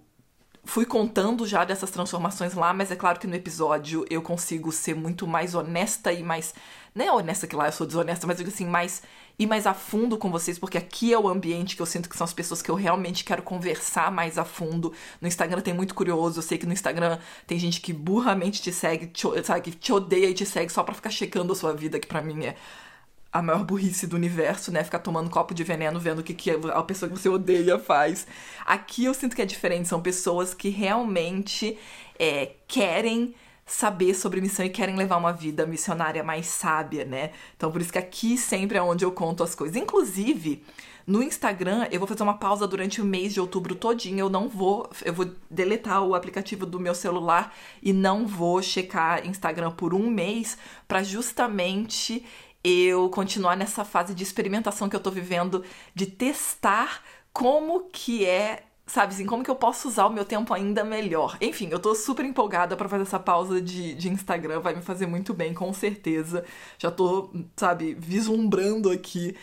fui 0.70 0.86
contando 0.86 1.48
já 1.48 1.66
dessas 1.66 1.90
transformações 1.90 2.54
lá, 2.54 2.72
mas 2.74 2.92
é 2.92 2.96
claro 2.96 3.20
que 3.20 3.26
no 3.26 3.36
episódio 3.36 4.06
eu 4.10 4.22
consigo 4.22 4.72
ser 4.72 4.96
muito 4.96 5.26
mais 5.28 5.56
honesta 5.56 6.14
e 6.14 6.22
mais. 6.22 6.54
Não 6.94 7.06
é 7.06 7.12
honesta 7.12 7.48
que 7.48 7.56
lá 7.56 7.68
eu 7.68 7.72
sou 7.72 7.88
desonesta, 7.88 8.28
mas 8.28 8.38
digo 8.38 8.50
assim, 8.50 8.66
mais. 8.66 9.02
ir 9.38 9.48
mais 9.48 9.66
a 9.66 9.74
fundo 9.74 10.16
com 10.18 10.30
vocês, 10.30 10.60
porque 10.60 10.78
aqui 10.78 11.12
é 11.12 11.18
o 11.18 11.28
ambiente 11.28 11.76
que 11.76 11.82
eu 11.82 11.86
sinto 11.88 12.08
que 12.08 12.16
são 12.16 12.26
as 12.26 12.34
pessoas 12.34 12.62
que 12.62 12.70
eu 12.70 12.76
realmente 12.76 13.24
quero 13.24 13.42
conversar 13.42 14.12
mais 14.12 14.38
a 14.38 14.46
fundo. 14.46 14.94
No 15.20 15.28
Instagram 15.28 15.62
tem 15.62 15.74
muito 15.74 15.96
curioso, 15.96 16.38
eu 16.40 16.44
sei 16.44 16.58
que 16.60 16.68
no 16.68 16.74
Instagram 16.74 17.18
tem 17.48 17.58
gente 17.58 17.82
que 17.82 17.92
burramente 17.92 18.62
te 18.62 18.72
segue, 18.72 19.08
te, 19.08 19.26
sabe, 19.44 19.72
te 19.72 19.92
odeia 19.92 20.30
e 20.30 20.34
te 20.36 20.46
segue 20.46 20.72
só 20.72 20.84
pra 20.84 20.94
ficar 20.94 21.10
checando 21.10 21.52
a 21.52 21.56
sua 21.56 21.74
vida, 21.74 22.00
que 22.00 22.08
para 22.08 22.22
mim 22.22 22.46
é 22.46 22.56
a 23.32 23.42
maior 23.42 23.64
burrice 23.64 24.08
do 24.08 24.16
universo, 24.16 24.72
né? 24.72 24.84
Ficar 24.84 25.00
tomando 25.00 25.30
copo 25.30 25.54
de 25.54 25.64
veneno, 25.64 26.00
vendo 26.00 26.20
o 26.20 26.24
que, 26.24 26.34
que 26.34 26.52
a 26.52 26.84
pessoa 26.84 27.10
que 27.10 27.18
você 27.18 27.30
odeia 27.30 27.78
faz. 27.78 28.26
Aqui 28.66 29.06
eu 29.06 29.14
sinto 29.14 29.36
que 29.36 29.42
é 29.42 29.46
diferente, 29.46 29.88
são 29.88 30.02
pessoas 30.02 30.54
que 30.54 30.70
realmente 30.70 31.78
é, 32.18 32.54
querem 32.68 33.36
saber 33.66 34.16
sobre 34.16 34.42
missão 34.42 34.66
e 34.66 34.70
querem 34.70 34.96
levar 34.96 35.18
uma 35.18 35.32
vida 35.32 35.66
missionária 35.68 36.24
mais 36.24 36.48
sábia, 36.48 37.06
né? 37.06 37.32
Então 37.56 37.72
por 37.72 37.80
isso 37.80 37.92
que 37.92 38.00
aqui 38.00 38.36
sempre 38.36 38.80
é 38.80 38.82
onde 38.82 39.06
eu 39.06 39.12
conto 39.12 39.44
as 39.44 39.54
coisas. 39.54 39.76
Inclusive, 39.76 40.64
no 41.06 41.22
Instagram, 41.24 41.88
eu 41.92 42.00
vou 42.00 42.08
fazer 42.08 42.24
uma 42.24 42.38
pausa 42.38 42.68
durante 42.68 43.02
o 43.02 43.06
mês 43.06 43.34
de 43.34 43.40
outubro 43.40 43.76
todinho. 43.76 44.20
Eu 44.20 44.30
não 44.30 44.50
vou, 44.50 44.90
eu 45.04 45.14
vou 45.14 45.32
deletar 45.50 46.04
o 46.04 46.16
aplicativo 46.16 46.66
do 46.66 46.80
meu 46.80 46.96
celular 46.96 47.52
e 47.82 47.94
não 47.94 48.28
vou 48.28 48.62
checar 48.62 49.26
Instagram 49.26 49.72
por 49.72 49.94
um 49.94 50.10
mês 50.10 50.58
para 50.88 51.04
justamente 51.04 52.26
eu 52.64 53.10
continuar 53.10 53.56
nessa 53.56 53.86
fase 53.86 54.14
de 54.14 54.24
experimentação 54.24 54.90
que 54.90 54.96
eu 54.96 55.00
tô 55.00 55.12
vivendo, 55.12 55.64
de 55.94 56.06
testar 56.06 57.04
como 57.32 57.90
que 57.92 58.26
é 58.26 58.64
sabe 58.90 59.14
assim, 59.14 59.26
como 59.26 59.44
que 59.44 59.52
eu 59.52 59.56
posso 59.56 59.88
usar 59.88 60.08
o 60.08 60.10
meu 60.10 60.26
tempo 60.26 60.54
ainda 60.54 60.84
melhor. 60.84 61.38
Enfim, 61.40 61.70
eu 61.72 61.80
tô 61.80 61.94
super 61.94 62.26
empolgada 62.26 62.76
para 62.76 62.90
fazer 62.90 63.04
essa 63.04 63.20
pausa 63.20 63.62
de, 63.62 63.94
de 63.94 64.10
Instagram, 64.10 64.60
vai 64.60 64.76
me 64.76 64.82
fazer 64.82 65.06
muito 65.06 65.34
bem, 65.34 65.54
com 65.54 65.72
certeza. 65.72 66.44
Já 66.78 66.90
tô, 66.90 67.30
sabe, 67.56 67.94
vislumbrando 67.94 68.90
aqui. 68.90 69.36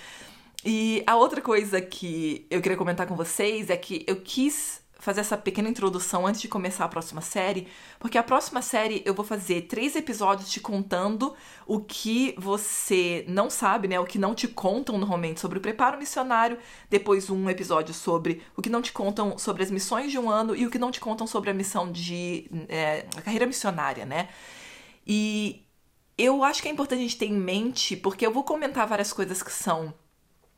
E 0.64 1.02
a 1.06 1.14
outra 1.16 1.40
coisa 1.40 1.80
que 1.80 2.44
eu 2.50 2.60
queria 2.60 2.76
comentar 2.76 3.06
com 3.06 3.14
vocês 3.14 3.70
é 3.70 3.76
que 3.76 4.04
eu 4.08 4.16
quis 4.16 4.82
fazer 4.98 5.20
essa 5.20 5.36
pequena 5.36 5.68
introdução 5.68 6.26
antes 6.26 6.40
de 6.40 6.48
começar 6.48 6.84
a 6.84 6.88
próxima 6.88 7.20
série, 7.20 7.68
porque 7.98 8.18
a 8.18 8.22
próxima 8.22 8.62
série 8.62 9.02
eu 9.04 9.14
vou 9.14 9.24
fazer 9.24 9.62
três 9.62 9.94
episódios 9.94 10.50
te 10.50 10.60
contando 10.60 11.34
o 11.66 11.80
que 11.80 12.34
você 12.38 13.24
não 13.28 13.50
sabe, 13.50 13.88
né? 13.88 14.00
O 14.00 14.06
que 14.06 14.18
não 14.18 14.34
te 14.34 14.48
contam 14.48 14.98
normalmente 14.98 15.40
sobre 15.40 15.58
o 15.58 15.60
preparo 15.60 15.98
missionário, 15.98 16.58
depois 16.88 17.28
um 17.30 17.48
episódio 17.50 17.94
sobre 17.94 18.42
o 18.56 18.62
que 18.62 18.70
não 18.70 18.82
te 18.82 18.92
contam 18.92 19.36
sobre 19.38 19.62
as 19.62 19.70
missões 19.70 20.10
de 20.10 20.18
um 20.18 20.30
ano 20.30 20.56
e 20.56 20.66
o 20.66 20.70
que 20.70 20.78
não 20.78 20.90
te 20.90 21.00
contam 21.00 21.26
sobre 21.26 21.50
a 21.50 21.54
missão 21.54 21.90
de 21.92 22.50
é, 22.68 23.06
a 23.16 23.22
carreira 23.22 23.46
missionária, 23.46 24.06
né? 24.06 24.28
E 25.06 25.66
eu 26.18 26.42
acho 26.42 26.62
que 26.62 26.68
é 26.68 26.70
importante 26.70 27.00
a 27.00 27.02
gente 27.02 27.18
ter 27.18 27.26
em 27.26 27.34
mente, 27.34 27.96
porque 27.96 28.26
eu 28.26 28.32
vou 28.32 28.42
comentar 28.42 28.86
várias 28.86 29.12
coisas 29.12 29.42
que 29.42 29.52
são 29.52 29.92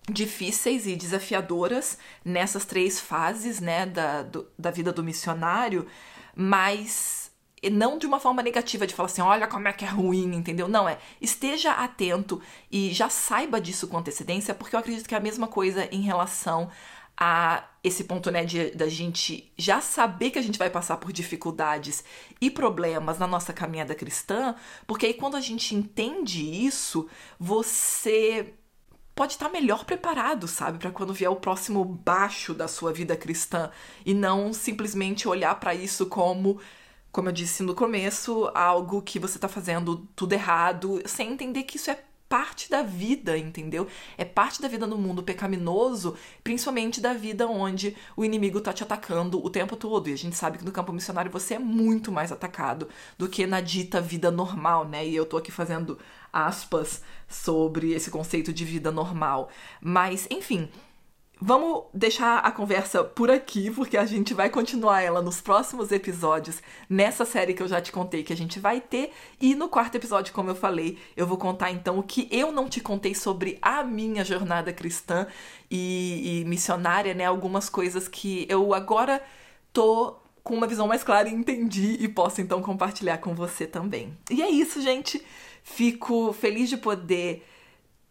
difíceis 0.08 0.86
e 0.86 0.96
desafiadoras 0.96 1.98
nessas 2.24 2.64
três 2.64 3.00
fases 3.00 3.60
né, 3.60 3.86
da, 3.86 4.22
do, 4.22 4.46
da 4.58 4.70
vida 4.70 4.92
do 4.92 5.04
missionário, 5.04 5.86
mas 6.34 7.30
não 7.70 7.98
de 7.98 8.06
uma 8.06 8.20
forma 8.20 8.42
negativa 8.42 8.86
de 8.86 8.94
falar 8.94 9.06
assim, 9.06 9.20
olha 9.20 9.46
como 9.46 9.66
é 9.66 9.72
que 9.72 9.84
é 9.84 9.88
ruim, 9.88 10.34
entendeu? 10.34 10.68
Não, 10.68 10.88
é 10.88 10.98
esteja 11.20 11.72
atento 11.72 12.40
e 12.70 12.92
já 12.92 13.08
saiba 13.08 13.60
disso 13.60 13.88
com 13.88 13.98
antecedência, 13.98 14.54
porque 14.54 14.76
eu 14.76 14.80
acredito 14.80 15.08
que 15.08 15.14
é 15.14 15.18
a 15.18 15.20
mesma 15.20 15.48
coisa 15.48 15.88
em 15.92 16.02
relação 16.02 16.70
a 17.20 17.64
esse 17.82 18.04
ponto, 18.04 18.30
né, 18.30 18.44
de 18.44 18.70
da 18.70 18.88
gente 18.88 19.52
já 19.56 19.80
saber 19.80 20.30
que 20.30 20.38
a 20.38 20.42
gente 20.42 20.58
vai 20.58 20.70
passar 20.70 20.98
por 20.98 21.12
dificuldades 21.12 22.04
e 22.40 22.48
problemas 22.48 23.18
na 23.18 23.26
nossa 23.26 23.52
caminhada 23.52 23.94
cristã, 23.94 24.54
porque 24.86 25.06
aí 25.06 25.14
quando 25.14 25.36
a 25.36 25.40
gente 25.40 25.74
entende 25.74 26.44
isso, 26.44 27.08
você 27.40 28.54
pode 29.18 29.32
estar 29.32 29.48
melhor 29.48 29.84
preparado, 29.84 30.46
sabe, 30.46 30.78
para 30.78 30.92
quando 30.92 31.12
vier 31.12 31.28
o 31.28 31.34
próximo 31.34 31.84
baixo 31.84 32.54
da 32.54 32.68
sua 32.68 32.92
vida 32.92 33.16
cristã. 33.16 33.68
E 34.06 34.14
não 34.14 34.52
simplesmente 34.52 35.26
olhar 35.26 35.58
para 35.58 35.74
isso 35.74 36.06
como 36.06 36.60
como 37.10 37.28
eu 37.28 37.32
disse 37.32 37.64
no 37.64 37.74
começo, 37.74 38.48
algo 38.54 39.02
que 39.02 39.18
você 39.18 39.38
tá 39.38 39.48
fazendo 39.48 40.06
tudo 40.14 40.34
errado, 40.34 41.02
sem 41.06 41.32
entender 41.32 41.64
que 41.64 41.76
isso 41.76 41.90
é 41.90 41.98
parte 42.28 42.70
da 42.70 42.82
vida, 42.82 43.38
entendeu? 43.38 43.86
É 44.16 44.24
parte 44.24 44.60
da 44.60 44.68
vida 44.68 44.86
no 44.86 44.98
mundo 44.98 45.22
pecaminoso, 45.22 46.16
principalmente 46.44 47.00
da 47.00 47.14
vida 47.14 47.46
onde 47.46 47.96
o 48.16 48.24
inimigo 48.24 48.60
tá 48.60 48.72
te 48.72 48.82
atacando 48.82 49.42
o 49.44 49.48
tempo 49.48 49.76
todo. 49.76 50.08
E 50.08 50.12
a 50.12 50.16
gente 50.16 50.36
sabe 50.36 50.58
que 50.58 50.64
no 50.64 50.72
campo 50.72 50.92
missionário 50.92 51.30
você 51.30 51.54
é 51.54 51.58
muito 51.58 52.12
mais 52.12 52.30
atacado 52.30 52.88
do 53.16 53.28
que 53.28 53.46
na 53.46 53.60
dita 53.60 54.00
vida 54.00 54.30
normal, 54.30 54.86
né? 54.86 55.06
E 55.06 55.16
eu 55.16 55.24
tô 55.24 55.36
aqui 55.36 55.50
fazendo 55.50 55.98
aspas 56.32 57.02
sobre 57.26 57.92
esse 57.92 58.10
conceito 58.10 58.52
de 58.52 58.64
vida 58.64 58.90
normal. 58.90 59.48
Mas, 59.80 60.26
enfim, 60.30 60.68
Vamos 61.40 61.84
deixar 61.94 62.38
a 62.38 62.50
conversa 62.50 63.04
por 63.04 63.30
aqui, 63.30 63.70
porque 63.70 63.96
a 63.96 64.04
gente 64.04 64.34
vai 64.34 64.50
continuar 64.50 65.02
ela 65.02 65.22
nos 65.22 65.40
próximos 65.40 65.92
episódios, 65.92 66.60
nessa 66.90 67.24
série 67.24 67.54
que 67.54 67.62
eu 67.62 67.68
já 67.68 67.80
te 67.80 67.92
contei 67.92 68.24
que 68.24 68.32
a 68.32 68.36
gente 68.36 68.58
vai 68.58 68.80
ter. 68.80 69.12
E 69.40 69.54
no 69.54 69.68
quarto 69.68 69.94
episódio, 69.94 70.34
como 70.34 70.50
eu 70.50 70.56
falei, 70.56 70.98
eu 71.16 71.28
vou 71.28 71.38
contar 71.38 71.70
então 71.70 71.96
o 71.96 72.02
que 72.02 72.28
eu 72.32 72.50
não 72.50 72.68
te 72.68 72.80
contei 72.80 73.14
sobre 73.14 73.56
a 73.62 73.84
minha 73.84 74.24
jornada 74.24 74.72
cristã 74.72 75.28
e, 75.70 76.40
e 76.40 76.44
missionária, 76.44 77.14
né? 77.14 77.24
Algumas 77.24 77.68
coisas 77.68 78.08
que 78.08 78.44
eu 78.48 78.74
agora 78.74 79.22
tô 79.72 80.16
com 80.42 80.54
uma 80.54 80.66
visão 80.66 80.88
mais 80.88 81.04
clara 81.04 81.28
e 81.28 81.32
entendi 81.32 81.98
e 82.00 82.08
posso 82.08 82.40
então 82.40 82.60
compartilhar 82.60 83.18
com 83.18 83.32
você 83.32 83.64
também. 83.64 84.16
E 84.28 84.42
é 84.42 84.50
isso, 84.50 84.80
gente. 84.80 85.24
Fico 85.62 86.32
feliz 86.32 86.68
de 86.68 86.78
poder 86.78 87.46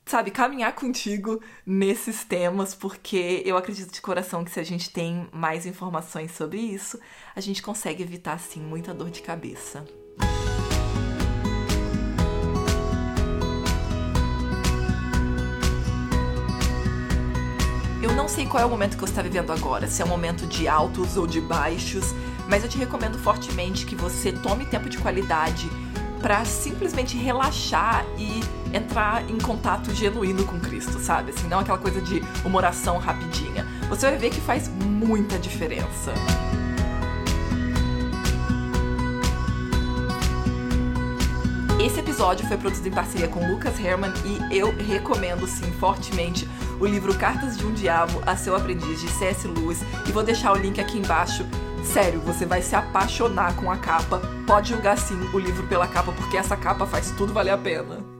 sabe, 0.07 0.31
caminhar 0.31 0.73
contigo 0.73 1.41
nesses 1.65 2.23
temas, 2.23 2.73
porque 2.73 3.41
eu 3.45 3.57
acredito 3.57 3.91
de 3.91 4.01
coração 4.01 4.43
que 4.43 4.51
se 4.51 4.59
a 4.59 4.63
gente 4.63 4.89
tem 4.89 5.27
mais 5.33 5.65
informações 5.65 6.31
sobre 6.31 6.57
isso, 6.57 6.97
a 7.35 7.41
gente 7.41 7.61
consegue 7.61 8.01
evitar, 8.01 8.33
assim, 8.33 8.61
muita 8.61 8.93
dor 8.93 9.09
de 9.09 9.21
cabeça. 9.21 9.85
Eu 18.01 18.13
não 18.13 18.29
sei 18.29 18.45
qual 18.45 18.63
é 18.63 18.65
o 18.65 18.69
momento 18.69 18.95
que 18.95 19.01
você 19.01 19.11
está 19.11 19.21
vivendo 19.21 19.51
agora, 19.51 19.87
se 19.87 20.01
é 20.01 20.05
um 20.05 20.07
momento 20.07 20.47
de 20.47 20.67
altos 20.67 21.17
ou 21.17 21.27
de 21.27 21.41
baixos, 21.41 22.13
mas 22.47 22.63
eu 22.63 22.69
te 22.69 22.77
recomendo 22.77 23.19
fortemente 23.19 23.85
que 23.85 23.95
você 23.95 24.31
tome 24.31 24.65
tempo 24.65 24.87
de 24.87 24.97
qualidade 24.97 25.69
para 26.21 26.45
simplesmente 26.45 27.17
relaxar 27.17 28.05
e 28.17 28.41
entrar 28.73 29.29
em 29.29 29.37
contato 29.37 29.93
genuíno 29.93 30.43
com 30.45 30.59
Cristo, 30.59 30.99
sabe? 30.99 31.31
Assim, 31.31 31.47
não 31.47 31.59
aquela 31.59 31.77
coisa 31.77 32.01
de 32.01 32.21
uma 32.45 32.57
oração 32.57 32.97
rapidinha. 32.97 33.65
Você 33.89 34.09
vai 34.09 34.17
ver 34.17 34.29
que 34.29 34.41
faz 34.41 34.67
muita 34.67 35.37
diferença. 35.37 36.13
Esse 41.79 41.99
episódio 41.99 42.47
foi 42.47 42.57
produzido 42.57 42.89
em 42.89 42.91
parceria 42.91 43.27
com 43.27 43.47
Lucas 43.47 43.79
Herman 43.79 44.11
e 44.25 44.57
eu 44.57 44.75
recomendo 44.75 45.47
sim 45.47 45.71
fortemente 45.73 46.47
o 46.79 46.85
livro 46.85 47.15
Cartas 47.15 47.57
de 47.57 47.65
um 47.65 47.73
Diabo 47.73 48.21
a 48.25 48.35
seu 48.35 48.55
aprendiz 48.55 48.99
de 48.99 49.07
C.S. 49.09 49.47
Lewis 49.47 49.81
e 50.07 50.11
vou 50.11 50.23
deixar 50.23 50.51
o 50.51 50.55
link 50.55 50.81
aqui 50.81 50.97
embaixo 50.97 51.45
Sério, 51.83 52.19
você 52.19 52.45
vai 52.45 52.61
se 52.61 52.75
apaixonar 52.75 53.55
com 53.55 53.71
a 53.71 53.77
capa. 53.77 54.21
Pode 54.45 54.69
julgar 54.69 54.97
sim 54.97 55.17
o 55.33 55.39
livro 55.39 55.65
pela 55.67 55.87
capa, 55.87 56.11
porque 56.11 56.37
essa 56.37 56.57
capa 56.57 56.85
faz 56.85 57.11
tudo 57.11 57.33
valer 57.33 57.51
a 57.51 57.57
pena. 57.57 58.16